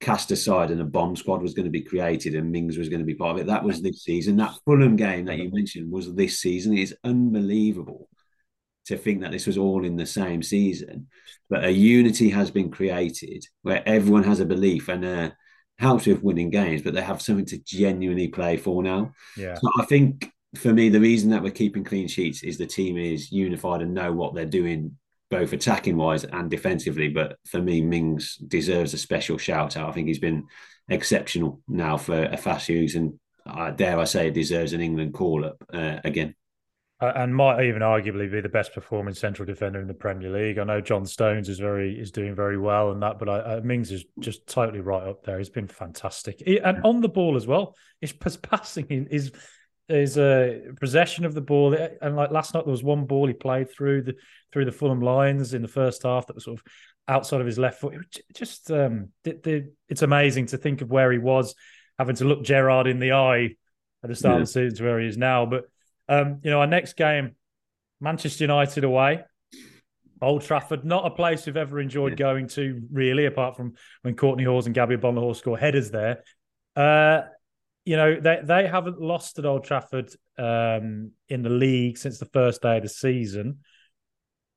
cast 0.00 0.30
aside 0.30 0.70
and 0.70 0.80
a 0.82 0.84
bomb 0.84 1.16
squad 1.16 1.40
was 1.40 1.54
going 1.54 1.64
to 1.64 1.70
be 1.70 1.82
created 1.82 2.34
and 2.34 2.52
Mings 2.52 2.76
was 2.76 2.90
going 2.90 3.00
to 3.00 3.06
be 3.06 3.14
part 3.14 3.36
of 3.36 3.38
it. 3.38 3.46
That 3.46 3.64
was 3.64 3.80
this 3.80 4.04
season. 4.04 4.36
That 4.36 4.54
Fulham 4.66 4.96
game 4.96 5.24
that 5.24 5.38
you 5.38 5.50
mentioned 5.50 5.90
was 5.90 6.14
this 6.14 6.40
season. 6.40 6.76
It's 6.76 6.92
unbelievable 7.04 8.08
to 8.86 8.96
think 8.96 9.20
that 9.20 9.32
this 9.32 9.46
was 9.46 9.58
all 9.58 9.84
in 9.84 9.96
the 9.96 10.06
same 10.06 10.42
season. 10.42 11.08
But 11.48 11.64
a 11.64 11.70
unity 11.70 12.30
has 12.30 12.50
been 12.50 12.70
created 12.70 13.44
where 13.62 13.82
everyone 13.86 14.24
has 14.24 14.40
a 14.40 14.46
belief 14.46 14.88
and 14.88 15.04
uh, 15.04 15.30
helps 15.78 16.06
with 16.06 16.22
winning 16.22 16.50
games, 16.50 16.82
but 16.82 16.94
they 16.94 17.02
have 17.02 17.22
something 17.22 17.46
to 17.46 17.58
genuinely 17.58 18.28
play 18.28 18.56
for 18.56 18.82
now. 18.82 19.12
Yeah. 19.36 19.54
So 19.54 19.68
I 19.78 19.84
think 19.84 20.30
for 20.56 20.72
me, 20.72 20.88
the 20.88 21.00
reason 21.00 21.30
that 21.30 21.42
we're 21.42 21.50
keeping 21.50 21.84
clean 21.84 22.08
sheets 22.08 22.42
is 22.42 22.58
the 22.58 22.66
team 22.66 22.96
is 22.96 23.32
unified 23.32 23.82
and 23.82 23.94
know 23.94 24.12
what 24.12 24.34
they're 24.34 24.46
doing 24.46 24.96
both 25.30 25.52
attacking 25.52 25.96
wise 25.96 26.24
and 26.24 26.50
defensively. 26.50 27.08
But 27.08 27.38
for 27.46 27.60
me, 27.60 27.80
Mings 27.80 28.36
deserves 28.36 28.94
a 28.94 28.98
special 28.98 29.38
shout 29.38 29.76
out. 29.76 29.88
I 29.88 29.92
think 29.92 30.08
he's 30.08 30.18
been 30.18 30.46
exceptional 30.88 31.60
now 31.66 31.96
for 31.96 32.24
a 32.24 32.36
fast 32.36 32.68
use, 32.68 32.94
and 32.94 33.18
uh, 33.46 33.70
dare 33.70 33.98
I 33.98 34.04
say, 34.04 34.30
deserves 34.30 34.72
an 34.72 34.80
England 34.80 35.14
call 35.14 35.44
up 35.44 35.56
uh, 35.72 35.98
again. 36.04 36.34
And 37.14 37.34
might 37.34 37.64
even 37.64 37.82
arguably 37.82 38.30
be 38.30 38.40
the 38.40 38.48
best 38.48 38.74
performing 38.74 39.14
central 39.14 39.46
defender 39.46 39.80
in 39.80 39.86
the 39.86 39.94
Premier 39.94 40.30
League. 40.30 40.58
I 40.58 40.64
know 40.64 40.80
John 40.80 41.06
Stones 41.06 41.48
is 41.48 41.58
very 41.58 41.98
is 41.98 42.10
doing 42.10 42.34
very 42.34 42.58
well 42.58 42.90
and 42.90 43.02
that, 43.02 43.18
but 43.18 43.28
I, 43.28 43.38
uh, 43.38 43.60
Mings 43.62 43.90
is 43.90 44.04
just 44.20 44.46
totally 44.46 44.80
right 44.80 45.06
up 45.06 45.24
there. 45.24 45.38
He's 45.38 45.50
been 45.50 45.68
fantastic, 45.68 46.42
he, 46.44 46.58
and 46.58 46.84
on 46.84 47.00
the 47.00 47.08
ball 47.08 47.36
as 47.36 47.46
well. 47.46 47.76
His 48.00 48.12
passing 48.42 48.86
is 49.10 49.32
his 49.88 50.16
uh, 50.16 50.60
possession 50.80 51.24
of 51.24 51.34
the 51.34 51.40
ball, 51.40 51.76
and 52.00 52.16
like 52.16 52.30
last 52.30 52.54
night, 52.54 52.64
there 52.64 52.72
was 52.72 52.82
one 52.82 53.04
ball 53.04 53.26
he 53.26 53.34
played 53.34 53.70
through 53.70 54.02
the 54.02 54.14
through 54.52 54.64
the 54.64 54.72
Fulham 54.72 55.00
lines 55.00 55.52
in 55.52 55.62
the 55.62 55.68
first 55.68 56.04
half 56.04 56.26
that 56.26 56.34
was 56.34 56.44
sort 56.44 56.58
of 56.58 56.64
outside 57.08 57.40
of 57.40 57.46
his 57.46 57.58
left 57.58 57.80
foot. 57.80 57.94
Just 58.34 58.70
um, 58.70 59.10
the, 59.24 59.38
the, 59.42 59.72
it's 59.88 60.02
amazing 60.02 60.46
to 60.46 60.58
think 60.58 60.80
of 60.80 60.90
where 60.90 61.12
he 61.12 61.18
was, 61.18 61.54
having 61.98 62.16
to 62.16 62.24
look 62.24 62.44
Gerrard 62.44 62.86
in 62.86 62.98
the 62.98 63.12
eye 63.12 63.56
at 64.02 64.08
the 64.08 64.14
start 64.14 64.36
yeah. 64.36 64.40
of 64.40 64.46
the 64.46 64.52
season 64.52 64.76
to 64.76 64.84
where 64.84 65.00
he 65.00 65.08
is 65.08 65.18
now. 65.18 65.46
But 65.46 65.64
um, 66.08 66.40
you 66.42 66.50
know, 66.50 66.60
our 66.60 66.66
next 66.66 66.96
game, 66.96 67.34
Manchester 68.00 68.44
United 68.44 68.84
away. 68.84 69.24
Old 70.22 70.42
Trafford, 70.42 70.84
not 70.84 71.06
a 71.06 71.10
place 71.10 71.44
we've 71.44 71.56
ever 71.56 71.80
enjoyed 71.80 72.16
going 72.16 72.48
to, 72.48 72.82
really, 72.90 73.26
apart 73.26 73.56
from 73.56 73.74
when 74.02 74.16
Kortney 74.16 74.46
Hause 74.46 74.66
and 74.66 74.74
Gabby 74.74 74.96
Agbonlahor 74.96 75.36
score 75.36 75.58
headers 75.58 75.90
there. 75.90 76.22
Uh, 76.74 77.22
you 77.84 77.96
know, 77.96 78.18
they 78.18 78.40
they 78.42 78.66
haven't 78.66 79.00
lost 79.00 79.38
at 79.38 79.44
Old 79.44 79.64
Trafford 79.64 80.10
um, 80.38 81.10
in 81.28 81.42
the 81.42 81.50
league 81.50 81.98
since 81.98 82.18
the 82.18 82.26
first 82.26 82.62
day 82.62 82.78
of 82.78 82.82
the 82.82 82.88
season. 82.88 83.58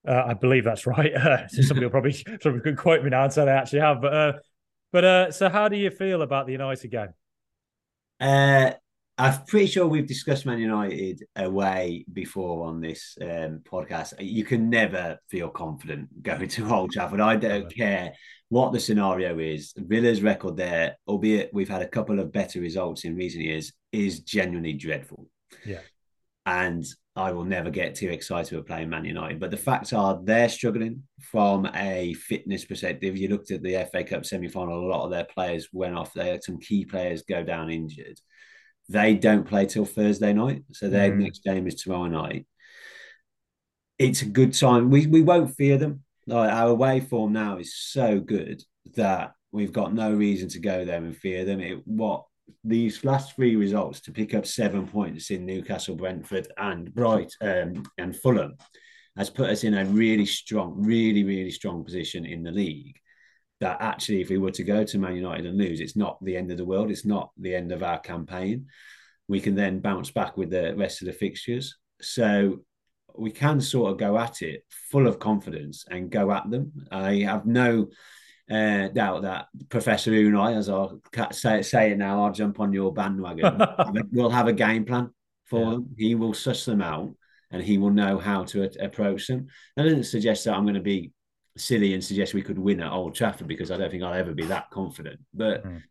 Uh, 0.07 0.23
I 0.27 0.33
believe 0.35 0.63
that's 0.63 0.87
right. 0.87 1.11
Uh, 1.15 1.47
somebody 1.49 1.85
will 1.85 1.91
probably 1.91 2.13
somebody 2.41 2.61
could 2.61 2.77
quote 2.77 3.03
me 3.03 3.09
now 3.09 3.23
and 3.23 3.33
say 3.33 3.43
they 3.45 3.51
actually 3.51 3.81
have. 3.81 4.01
But 4.01 4.13
uh, 4.13 4.33
but 4.91 5.03
uh, 5.03 5.31
so 5.31 5.49
how 5.49 5.67
do 5.67 5.75
you 5.75 5.89
feel 5.89 6.21
about 6.21 6.45
the 6.45 6.53
United 6.53 6.89
game? 6.89 7.09
I'm 9.19 9.43
pretty 9.45 9.65
sure 9.65 9.87
we've 9.87 10.05
discussed 10.05 10.45
Man 10.45 10.59
United 10.59 11.23
away 11.35 12.05
before 12.13 12.67
on 12.67 12.81
this 12.81 13.17
um, 13.19 13.61
podcast. 13.63 14.13
You 14.19 14.43
can 14.43 14.69
never 14.69 15.17
feel 15.29 15.49
confident 15.49 16.09
going 16.23 16.47
to 16.47 16.73
Old 16.73 16.91
Trafford. 16.91 17.19
I 17.19 17.35
don't 17.35 17.73
care 17.73 18.13
what 18.49 18.73
the 18.73 18.79
scenario 18.79 19.39
is. 19.39 19.73
Villa's 19.75 20.21
record 20.21 20.55
there, 20.55 20.97
albeit 21.07 21.49
we've 21.51 21.69
had 21.69 21.81
a 21.81 21.87
couple 21.87 22.19
of 22.19 22.31
better 22.31 22.59
results 22.59 23.05
in 23.05 23.15
recent 23.15 23.43
years, 23.43 23.73
is 23.91 24.19
genuinely 24.19 24.73
dreadful. 24.73 25.27
Yeah. 25.65 25.81
And 26.45 26.85
I 27.15 27.31
will 27.31 27.43
never 27.43 27.71
get 27.71 27.95
too 27.95 28.09
excited 28.09 28.53
about 28.53 28.67
playing 28.67 28.89
Man 28.89 29.03
United. 29.03 29.39
But 29.39 29.49
the 29.49 29.57
facts 29.57 29.93
are 29.93 30.19
they're 30.23 30.47
struggling 30.47 31.01
from 31.19 31.67
a 31.73 32.13
fitness 32.13 32.65
perspective. 32.65 33.17
You 33.17 33.29
looked 33.29 33.49
at 33.49 33.63
the 33.63 33.89
FA 33.91 34.03
Cup 34.03 34.25
semi 34.27 34.47
final, 34.47 34.79
a 34.79 34.85
lot 34.85 35.05
of 35.05 35.11
their 35.11 35.25
players 35.25 35.69
went 35.73 35.97
off. 35.97 36.13
They 36.13 36.29
had 36.29 36.43
some 36.43 36.59
key 36.59 36.85
players 36.85 37.23
go 37.23 37.43
down 37.43 37.71
injured. 37.71 38.19
They 38.89 39.15
don't 39.15 39.47
play 39.47 39.65
till 39.65 39.85
Thursday 39.85 40.33
night, 40.33 40.63
so 40.71 40.89
their 40.89 41.11
mm. 41.11 41.19
next 41.23 41.43
game 41.43 41.67
is 41.67 41.75
tomorrow 41.75 42.07
night. 42.07 42.47
It's 43.99 44.21
a 44.21 44.25
good 44.25 44.53
time. 44.53 44.89
We 44.89 45.07
we 45.07 45.21
won't 45.21 45.55
fear 45.55 45.77
them. 45.77 46.03
Like 46.25 46.51
our 46.51 46.69
away 46.69 46.99
form 46.99 47.33
now 47.33 47.57
is 47.57 47.75
so 47.75 48.19
good 48.19 48.61
that 48.95 49.31
we've 49.51 49.73
got 49.73 49.93
no 49.93 50.13
reason 50.13 50.49
to 50.49 50.59
go 50.59 50.85
there 50.85 50.97
and 51.03 51.15
fear 51.15 51.45
them. 51.45 51.59
It 51.59 51.81
what 51.85 52.25
these 52.63 53.03
last 53.03 53.35
three 53.35 53.55
results 53.55 53.99
to 54.01 54.11
pick 54.11 54.33
up 54.33 54.45
seven 54.45 54.87
points 54.87 55.31
in 55.31 55.45
Newcastle, 55.45 55.95
Brentford, 55.95 56.47
and 56.57 56.93
Bright 56.93 57.33
um, 57.41 57.83
and 57.97 58.15
Fulham 58.15 58.55
has 59.17 59.29
put 59.29 59.49
us 59.49 59.63
in 59.63 59.73
a 59.73 59.85
really 59.85 60.25
strong, 60.25 60.75
really, 60.77 61.23
really 61.23 61.51
strong 61.51 61.83
position 61.83 62.25
in 62.25 62.43
the 62.43 62.51
league 62.51 62.95
that 63.59 63.77
actually, 63.81 64.21
if 64.21 64.29
we 64.29 64.37
were 64.37 64.51
to 64.51 64.63
go 64.63 64.83
to 64.83 64.97
Man 64.97 65.15
United 65.15 65.45
and 65.45 65.57
lose, 65.57 65.79
it's 65.79 65.95
not 65.95 66.23
the 66.23 66.37
end 66.37 66.51
of 66.51 66.57
the 66.57 66.65
world. 66.65 66.91
It's 66.91 67.05
not 67.05 67.31
the 67.37 67.55
end 67.55 67.71
of 67.71 67.83
our 67.83 67.99
campaign. 67.99 68.67
We 69.27 69.39
can 69.39 69.55
then 69.55 69.79
bounce 69.79 70.11
back 70.11 70.37
with 70.37 70.51
the 70.51 70.75
rest 70.75 71.01
of 71.01 71.07
the 71.07 71.13
fixtures. 71.13 71.75
So 72.01 72.59
we 73.17 73.31
can 73.31 73.59
sort 73.59 73.91
of 73.91 73.97
go 73.97 74.17
at 74.17 74.41
it 74.41 74.63
full 74.69 75.07
of 75.07 75.19
confidence 75.19 75.85
and 75.89 76.11
go 76.11 76.31
at 76.31 76.49
them. 76.49 76.71
I 76.91 77.15
have 77.21 77.45
no 77.45 77.87
uh, 78.49 78.87
doubt 78.89 79.23
that 79.23 79.47
Professor 79.69 80.11
Unai, 80.11 80.55
as 80.55 80.69
I'll 80.69 81.01
say, 81.31 81.61
say 81.61 81.91
it 81.91 81.97
now, 81.97 82.23
I'll 82.23 82.31
jump 82.31 82.59
on 82.59 82.73
your 82.73 82.93
bandwagon. 82.93 83.59
we'll 84.11 84.29
have 84.29 84.47
a 84.47 84.53
game 84.53 84.85
plan 84.85 85.09
for 85.45 85.63
yeah. 85.63 85.69
them. 85.71 85.95
He 85.97 86.15
will 86.15 86.33
suss 86.33 86.63
them 86.65 86.81
out 86.81 87.13
and 87.51 87.63
he 87.63 87.77
will 87.77 87.89
know 87.89 88.17
how 88.17 88.43
to 88.45 88.69
approach 88.83 89.27
them. 89.27 89.47
That 89.75 89.83
doesn't 89.83 90.03
suggest 90.03 90.45
that 90.45 90.53
I'm 90.53 90.63
going 90.63 90.75
to 90.75 90.81
be 90.81 91.11
silly 91.57 91.93
and 91.93 92.03
suggest 92.03 92.33
we 92.33 92.41
could 92.41 92.59
win 92.59 92.81
at 92.81 92.91
Old 92.91 93.15
Trafford 93.15 93.47
because 93.47 93.71
I 93.71 93.77
don't 93.77 93.89
think 93.91 94.03
I'll 94.03 94.13
ever 94.13 94.33
be 94.33 94.45
that 94.45 94.69
confident. 94.69 95.19
But 95.33 95.65
mm. 95.65 95.81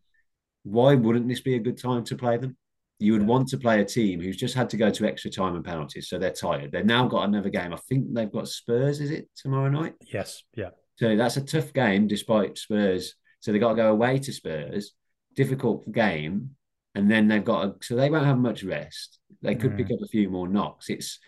why 0.63 0.95
wouldn't 0.95 1.27
this 1.27 1.41
be 1.41 1.55
a 1.55 1.59
good 1.59 1.77
time 1.77 2.03
to 2.05 2.15
play 2.15 2.37
them? 2.37 2.57
You 2.99 3.13
would 3.13 3.21
yeah. 3.21 3.27
want 3.27 3.49
to 3.49 3.57
play 3.57 3.81
a 3.81 3.85
team 3.85 4.21
who's 4.21 4.37
just 4.37 4.55
had 4.55 4.69
to 4.71 4.77
go 4.77 4.89
to 4.89 5.05
extra 5.05 5.29
time 5.29 5.55
and 5.55 5.63
penalties, 5.63 6.09
so 6.09 6.17
they're 6.17 6.31
tired. 6.31 6.71
They've 6.71 6.85
now 6.85 7.07
got 7.07 7.27
another 7.27 7.49
game. 7.49 7.73
I 7.73 7.77
think 7.87 8.13
they've 8.13 8.31
got 8.31 8.47
Spurs. 8.47 8.99
Is 8.99 9.11
it 9.11 9.29
tomorrow 9.35 9.69
night? 9.69 9.93
Yes. 10.01 10.43
Yeah. 10.55 10.69
So 10.95 11.15
that's 11.15 11.37
a 11.37 11.41
tough 11.41 11.73
game, 11.73 12.07
despite 12.07 12.57
Spurs. 12.57 13.13
So 13.41 13.51
they 13.51 13.59
got 13.59 13.69
to 13.69 13.75
go 13.75 13.91
away 13.91 14.17
to 14.19 14.33
Spurs. 14.33 14.93
Difficult 15.35 15.91
game, 15.91 16.55
and 16.95 17.11
then 17.11 17.27
they've 17.27 17.43
got 17.43 17.81
to, 17.81 17.85
so 17.85 17.95
they 17.95 18.09
won't 18.09 18.25
have 18.25 18.39
much 18.39 18.63
rest. 18.63 19.19
They 19.43 19.53
could 19.53 19.73
mm. 19.73 19.77
pick 19.77 19.91
up 19.91 20.01
a 20.01 20.07
few 20.07 20.29
more 20.31 20.47
knocks. 20.47 20.89
It's 20.89 21.19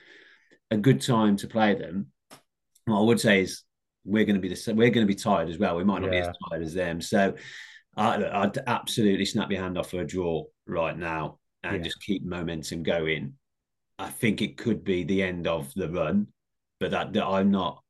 a 0.72 0.78
good 0.78 1.02
time 1.02 1.38
to 1.38 1.48
play 1.48 1.76
them. 1.76 2.08
What 2.86 3.02
I 3.02 3.04
would 3.04 3.20
say 3.20 3.42
is 3.42 3.62
we're 4.06 4.26
going 4.26 4.36
to 4.36 4.42
be 4.42 4.54
the 4.54 4.74
we're 4.74 4.90
going 4.90 5.06
to 5.06 5.14
be 5.14 5.16
tired 5.16 5.50
as 5.50 5.58
well. 5.58 5.76
We 5.76 5.84
might 5.84 6.02
not 6.02 6.14
yeah. 6.14 6.22
be 6.22 6.28
as 6.28 6.36
tired 6.50 6.64
as 6.64 6.74
them. 6.74 7.02
So 7.02 7.36
I, 7.96 8.26
I'd 8.44 8.58
absolutely 8.68 9.26
snap 9.26 9.52
your 9.52 9.62
hand 9.62 9.78
off 9.78 9.92
for 9.92 10.02
a 10.02 10.08
draw 10.08 10.44
right 10.68 10.98
now 10.98 11.40
and 11.64 11.78
yeah. 11.78 11.84
just 11.84 12.02
keep 12.02 12.26
momentum 12.26 12.84
going. 12.84 13.34
I 13.98 14.10
think 14.10 14.42
it 14.42 14.58
could 14.58 14.84
be 14.84 15.04
the 15.04 15.22
end 15.22 15.48
of 15.48 15.74
the 15.74 15.90
run, 15.90 16.28
but 16.80 16.92
that, 16.92 17.14
that 17.14 17.26
I'm 17.26 17.52
not 17.52 17.84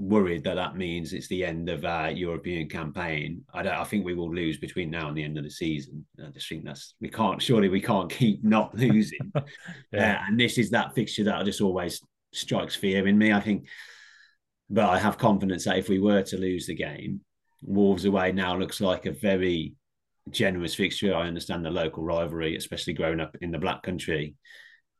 worried 0.00 0.44
that 0.44 0.54
that 0.54 0.76
means 0.76 1.12
it's 1.12 1.28
the 1.28 1.44
end 1.44 1.68
of 1.68 1.84
our 1.84 2.10
European 2.10 2.68
campaign. 2.68 3.44
I 3.52 3.62
don't. 3.62 3.74
I 3.74 3.84
think 3.84 4.04
we 4.04 4.14
will 4.14 4.34
lose 4.34 4.56
between 4.56 4.90
now 4.90 5.08
and 5.08 5.16
the 5.16 5.22
end 5.22 5.36
of 5.36 5.44
the 5.44 5.50
season. 5.50 6.06
I 6.24 6.30
just 6.30 6.48
think 6.48 6.64
that's 6.64 6.94
we 7.00 7.08
can't. 7.08 7.42
Surely 7.42 7.68
we 7.68 7.80
can't 7.80 8.10
keep 8.10 8.42
not 8.42 8.74
losing. 8.78 9.32
yeah. 9.92 10.20
Uh, 10.22 10.28
and 10.28 10.40
this 10.40 10.58
is 10.58 10.70
that 10.70 10.94
fixture 10.94 11.24
that 11.24 11.44
just 11.44 11.60
always 11.60 12.00
strikes 12.32 12.74
fear 12.74 13.06
in 13.06 13.18
me. 13.18 13.32
I 13.32 13.40
think 13.40 13.66
but 14.70 14.88
I 14.88 14.98
have 14.98 15.18
confidence 15.18 15.64
that 15.64 15.78
if 15.78 15.88
we 15.88 15.98
were 15.98 16.22
to 16.22 16.38
lose 16.38 16.66
the 16.66 16.74
game, 16.74 17.20
Wolves 17.62 18.04
away 18.06 18.32
now 18.32 18.56
looks 18.56 18.80
like 18.80 19.04
a 19.04 19.12
very 19.12 19.74
generous 20.30 20.74
fixture. 20.74 21.14
I 21.14 21.26
understand 21.26 21.64
the 21.64 21.70
local 21.70 22.04
rivalry, 22.04 22.56
especially 22.56 22.94
growing 22.94 23.20
up 23.20 23.36
in 23.40 23.50
the 23.50 23.58
Black 23.58 23.82
Country, 23.82 24.36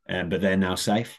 um, 0.09 0.29
but 0.29 0.41
they're 0.41 0.57
now 0.57 0.75
safe. 0.75 1.17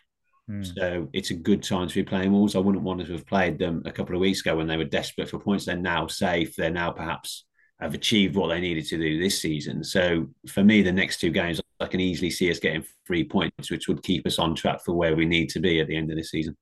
Mm. 0.51 0.75
So 0.77 1.09
it's 1.13 1.31
a 1.31 1.35
good 1.35 1.63
time 1.63 1.89
to 1.89 1.95
be 1.95 2.03
playing 2.03 2.33
Wolves. 2.33 2.55
I 2.55 2.61
wouldn't 2.61 2.85
want 2.85 3.05
to 3.05 3.13
have 3.13 3.27
played 3.27 3.59
them 3.59 3.83
a 3.87 3.93
couple 3.93 4.15
of 4.15 4.21
weeks 4.21 4.41
ago 4.41 4.57
when 4.57 4.67
they 4.67 4.77
were 4.77 4.85
desperate 4.85 5.31
for 5.31 5.39
points. 5.39 5.65
They're 5.65 5.77
now 5.77 6.07
safe. 6.07 6.55
They're 6.55 6.71
now 6.71 6.91
perhaps 6.93 7.47
have 7.81 7.95
achieved 7.95 8.37
what 8.37 8.49
they 8.49 8.61
needed 8.61 8.87
to 8.87 8.99
do 8.99 9.21
this 9.21 9.41
season. 9.41 9.83
So 9.83 10.29
for 10.49 10.63
me, 10.63 10.83
the 10.83 10.93
next 10.93 11.19
two 11.19 11.31
games, 11.31 11.61
I 11.81 11.87
can 11.87 12.01
easily 12.01 12.31
see 12.31 12.51
us 12.51 12.61
getting 12.61 12.85
three 13.07 13.25
points, 13.25 13.71
which 13.71 13.89
would 13.89 14.03
keep 14.03 14.27
us 14.27 14.39
on 14.39 14.55
track 14.55 14.85
for 14.85 14.95
where 14.95 15.17
we 15.17 15.25
need 15.25 15.49
to 15.51 15.61
be 15.61 15.81
at 15.81 15.89
the 15.89 15.97
end 15.97 16.11
of 16.11 16.17
the 16.17 16.23
season. 16.23 16.57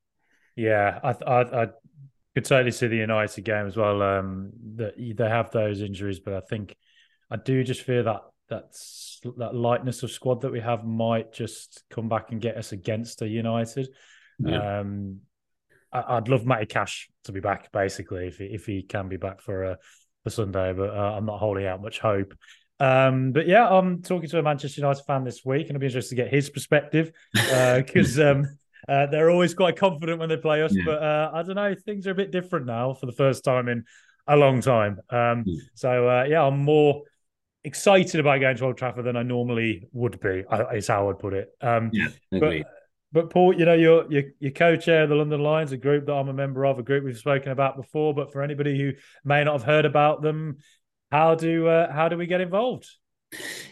Yeah, 0.56 0.98
I, 1.02 1.10
I, 1.26 1.62
I 1.62 1.68
could 2.34 2.44
totally 2.44 2.70
see 2.70 2.86
the 2.86 2.96
United 2.96 3.44
game 3.44 3.66
as 3.66 3.76
well. 3.76 4.02
Um, 4.02 4.50
that 4.76 4.94
they 4.96 5.28
have 5.28 5.50
those 5.50 5.80
injuries, 5.80 6.20
but 6.20 6.34
I 6.34 6.40
think 6.40 6.76
I 7.30 7.36
do 7.36 7.64
just 7.64 7.82
fear 7.82 8.02
that 8.04 8.22
that's 8.48 9.20
that 9.36 9.54
lightness 9.54 10.02
of 10.02 10.10
squad 10.10 10.42
that 10.42 10.52
we 10.52 10.60
have 10.60 10.84
might 10.84 11.32
just 11.32 11.82
come 11.90 12.08
back 12.08 12.32
and 12.32 12.40
get 12.40 12.56
us 12.56 12.72
against 12.72 13.22
a 13.22 13.28
United. 13.28 13.88
Yeah. 14.38 14.80
Um, 14.80 15.20
I, 15.92 16.16
would 16.16 16.28
love 16.28 16.46
Matty 16.46 16.66
Cash 16.66 17.10
to 17.24 17.32
be 17.32 17.40
back, 17.40 17.72
basically, 17.72 18.28
if 18.28 18.38
he, 18.38 18.44
if 18.44 18.64
he 18.64 18.82
can 18.82 19.08
be 19.08 19.16
back 19.16 19.40
for 19.40 19.64
a 19.64 19.70
uh, 19.72 19.76
for 20.22 20.30
Sunday, 20.30 20.72
but 20.72 20.90
uh, 20.90 21.14
I'm 21.16 21.24
not 21.24 21.38
holding 21.38 21.66
out 21.66 21.82
much 21.82 21.98
hope. 21.98 22.34
Um, 22.78 23.32
but 23.32 23.46
yeah, 23.46 23.68
I'm 23.68 24.02
talking 24.02 24.28
to 24.30 24.38
a 24.38 24.42
Manchester 24.42 24.80
United 24.80 25.02
fan 25.04 25.24
this 25.24 25.44
week, 25.44 25.68
and 25.68 25.76
I'll 25.76 25.80
be 25.80 25.86
interested 25.86 26.16
to 26.16 26.22
get 26.22 26.32
his 26.32 26.50
perspective 26.50 27.12
because 27.32 28.18
uh, 28.18 28.24
um, 28.32 28.58
uh, 28.90 29.06
they're 29.06 29.30
always 29.30 29.54
quite 29.54 29.76
confident 29.76 30.18
when 30.18 30.28
they 30.28 30.36
play 30.36 30.62
us, 30.62 30.74
yeah. 30.74 30.82
but 30.84 31.02
uh, 31.02 31.30
I 31.32 31.42
don't 31.44 31.54
know. 31.54 31.74
Things 31.74 32.06
are 32.06 32.10
a 32.10 32.14
bit 32.14 32.32
different 32.32 32.66
now 32.66 32.92
for 32.92 33.06
the 33.06 33.12
first 33.12 33.44
time 33.44 33.68
in 33.68 33.84
a 34.26 34.36
long 34.36 34.60
time. 34.60 35.00
Um, 35.10 35.44
yeah. 35.46 35.60
So 35.74 36.08
uh, 36.08 36.24
yeah, 36.24 36.42
I'm 36.42 36.58
more 36.58 37.02
excited 37.62 38.18
about 38.20 38.40
going 38.40 38.56
to 38.56 38.64
Old 38.64 38.78
Trafford 38.78 39.04
than 39.04 39.16
I 39.16 39.22
normally 39.22 39.88
would 39.92 40.18
be. 40.20 40.44
Is 40.74 40.88
how 40.88 41.08
I'd 41.08 41.18
put 41.18 41.34
it. 41.34 41.48
Um, 41.60 41.90
yeah, 41.92 42.08
but, 42.30 42.66
but 43.12 43.30
Paul, 43.30 43.56
you 43.56 43.64
know, 43.64 43.74
you're, 43.74 44.10
you're, 44.10 44.30
you're 44.38 44.52
co-chair 44.52 45.04
of 45.04 45.08
the 45.08 45.14
London 45.14 45.40
Lions, 45.40 45.72
a 45.72 45.76
group 45.76 46.06
that 46.06 46.12
I'm 46.12 46.28
a 46.28 46.32
member 46.32 46.64
of, 46.66 46.78
a 46.78 46.82
group 46.82 47.04
we've 47.04 47.16
spoken 47.16 47.52
about 47.52 47.76
before. 47.76 48.12
But 48.12 48.32
for 48.32 48.42
anybody 48.42 48.78
who 48.78 48.92
may 49.24 49.44
not 49.44 49.52
have 49.52 49.64
heard 49.64 49.84
about 49.84 50.22
them, 50.22 50.58
how 51.12 51.34
do 51.34 51.68
uh, 51.68 51.92
how 51.92 52.08
do 52.08 52.16
we 52.16 52.26
get 52.26 52.40
involved? 52.40 52.88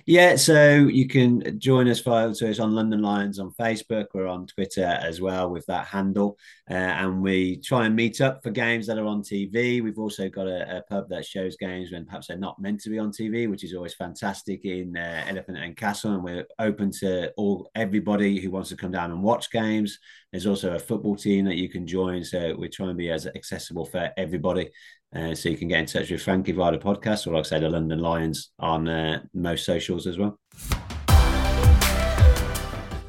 Yeah, 0.07 0.37
so 0.37 0.87
you 0.87 1.09
can 1.09 1.59
join 1.59 1.88
us 1.88 2.01
via 2.01 2.33
so 2.33 2.47
it's 2.47 2.61
on 2.61 2.75
London 2.75 3.03
Lions 3.03 3.40
on 3.40 3.51
Facebook. 3.51 4.07
We're 4.14 4.29
on 4.29 4.47
Twitter 4.47 4.85
as 4.85 5.21
well 5.21 5.51
with 5.51 5.66
that 5.66 5.87
handle, 5.87 6.38
uh, 6.71 6.75
and 6.75 7.21
we 7.21 7.57
try 7.57 7.87
and 7.87 7.97
meet 7.97 8.21
up 8.21 8.42
for 8.42 8.51
games 8.51 8.87
that 8.87 8.99
are 8.99 9.07
on 9.07 9.23
TV. 9.23 9.83
We've 9.83 9.99
also 9.99 10.29
got 10.29 10.47
a, 10.47 10.79
a, 10.79 10.83
pub 10.83 11.09
that 11.09 11.27
shows 11.27 11.57
games 11.57 11.90
when 11.90 12.07
perhaps 12.07 12.29
they're 12.29 12.38
not 12.38 12.61
meant 12.61 12.81
to 12.83 12.90
be 12.90 12.99
on 12.99 13.11
TV, 13.11 13.51
which 13.51 13.64
is 13.64 13.75
always 13.75 13.94
fantastic 13.94 14.64
in 14.64 14.97
uh, 14.97 15.25
Elephant 15.27 15.59
and 15.59 15.77
Castle. 15.77 16.14
And 16.14 16.23
we're 16.23 16.47
open 16.59 16.92
to 17.01 17.33
all 17.37 17.71
everybody 17.75 18.40
who 18.40 18.51
wants 18.51 18.68
to 18.71 18.77
come 18.77 18.92
down 18.92 19.11
and 19.11 19.23
watch 19.23 19.51
games. 19.51 19.99
There's 20.31 20.47
also 20.47 20.75
a 20.75 20.79
football 20.79 21.16
team 21.16 21.44
that 21.47 21.57
you 21.57 21.68
can 21.68 21.87
join, 21.87 22.23
so 22.23 22.55
we 22.57 22.68
try 22.68 22.88
and 22.88 22.99
be 22.99 23.11
as 23.11 23.27
accessible 23.27 23.87
for 23.87 24.11
everybody. 24.16 24.71
Uh, 25.14 25.35
so 25.35 25.49
you 25.49 25.57
can 25.57 25.68
get 25.68 25.81
in 25.81 25.87
touch 25.87 26.11
with 26.11 26.23
Frankie 26.23 26.53
via 26.53 26.73
the 26.73 26.79
podcast, 26.79 27.27
or 27.27 27.33
like 27.33 27.47
I 27.47 27.49
say, 27.49 27.61
the 27.61 27.68
London 27.68 27.99
Lions 27.99 28.51
on 28.59 28.88
uh, 28.88 29.23
most 29.33 29.64
socials 29.64 30.07
as 30.07 30.18
well. 30.18 30.38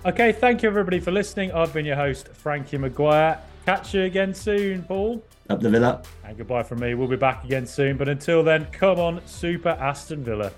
Okay, 0.06 0.32
thank 0.32 0.64
you 0.64 0.70
everybody 0.70 1.02
for 1.02 1.12
listening. 1.12 1.52
I've 1.52 1.74
been 1.74 1.86
your 1.86 1.98
host, 1.98 2.30
Frankie 2.30 2.78
Maguire. 2.78 3.38
Catch 3.66 3.94
you 3.94 4.04
again 4.04 4.34
soon, 4.34 4.84
Paul. 4.84 5.22
Up 5.50 5.60
the 5.60 5.70
Villa. 5.70 6.02
And 6.24 6.38
goodbye 6.38 6.64
from 6.64 6.80
me. 6.80 6.94
We'll 6.94 7.08
be 7.08 7.18
back 7.18 7.44
again 7.44 7.68
soon. 7.68 7.98
But 7.98 8.08
until 8.08 8.44
then, 8.44 8.66
come 8.72 9.00
on, 9.00 9.22
Super 9.26 9.70
Aston 9.70 10.24
Villa. 10.24 10.52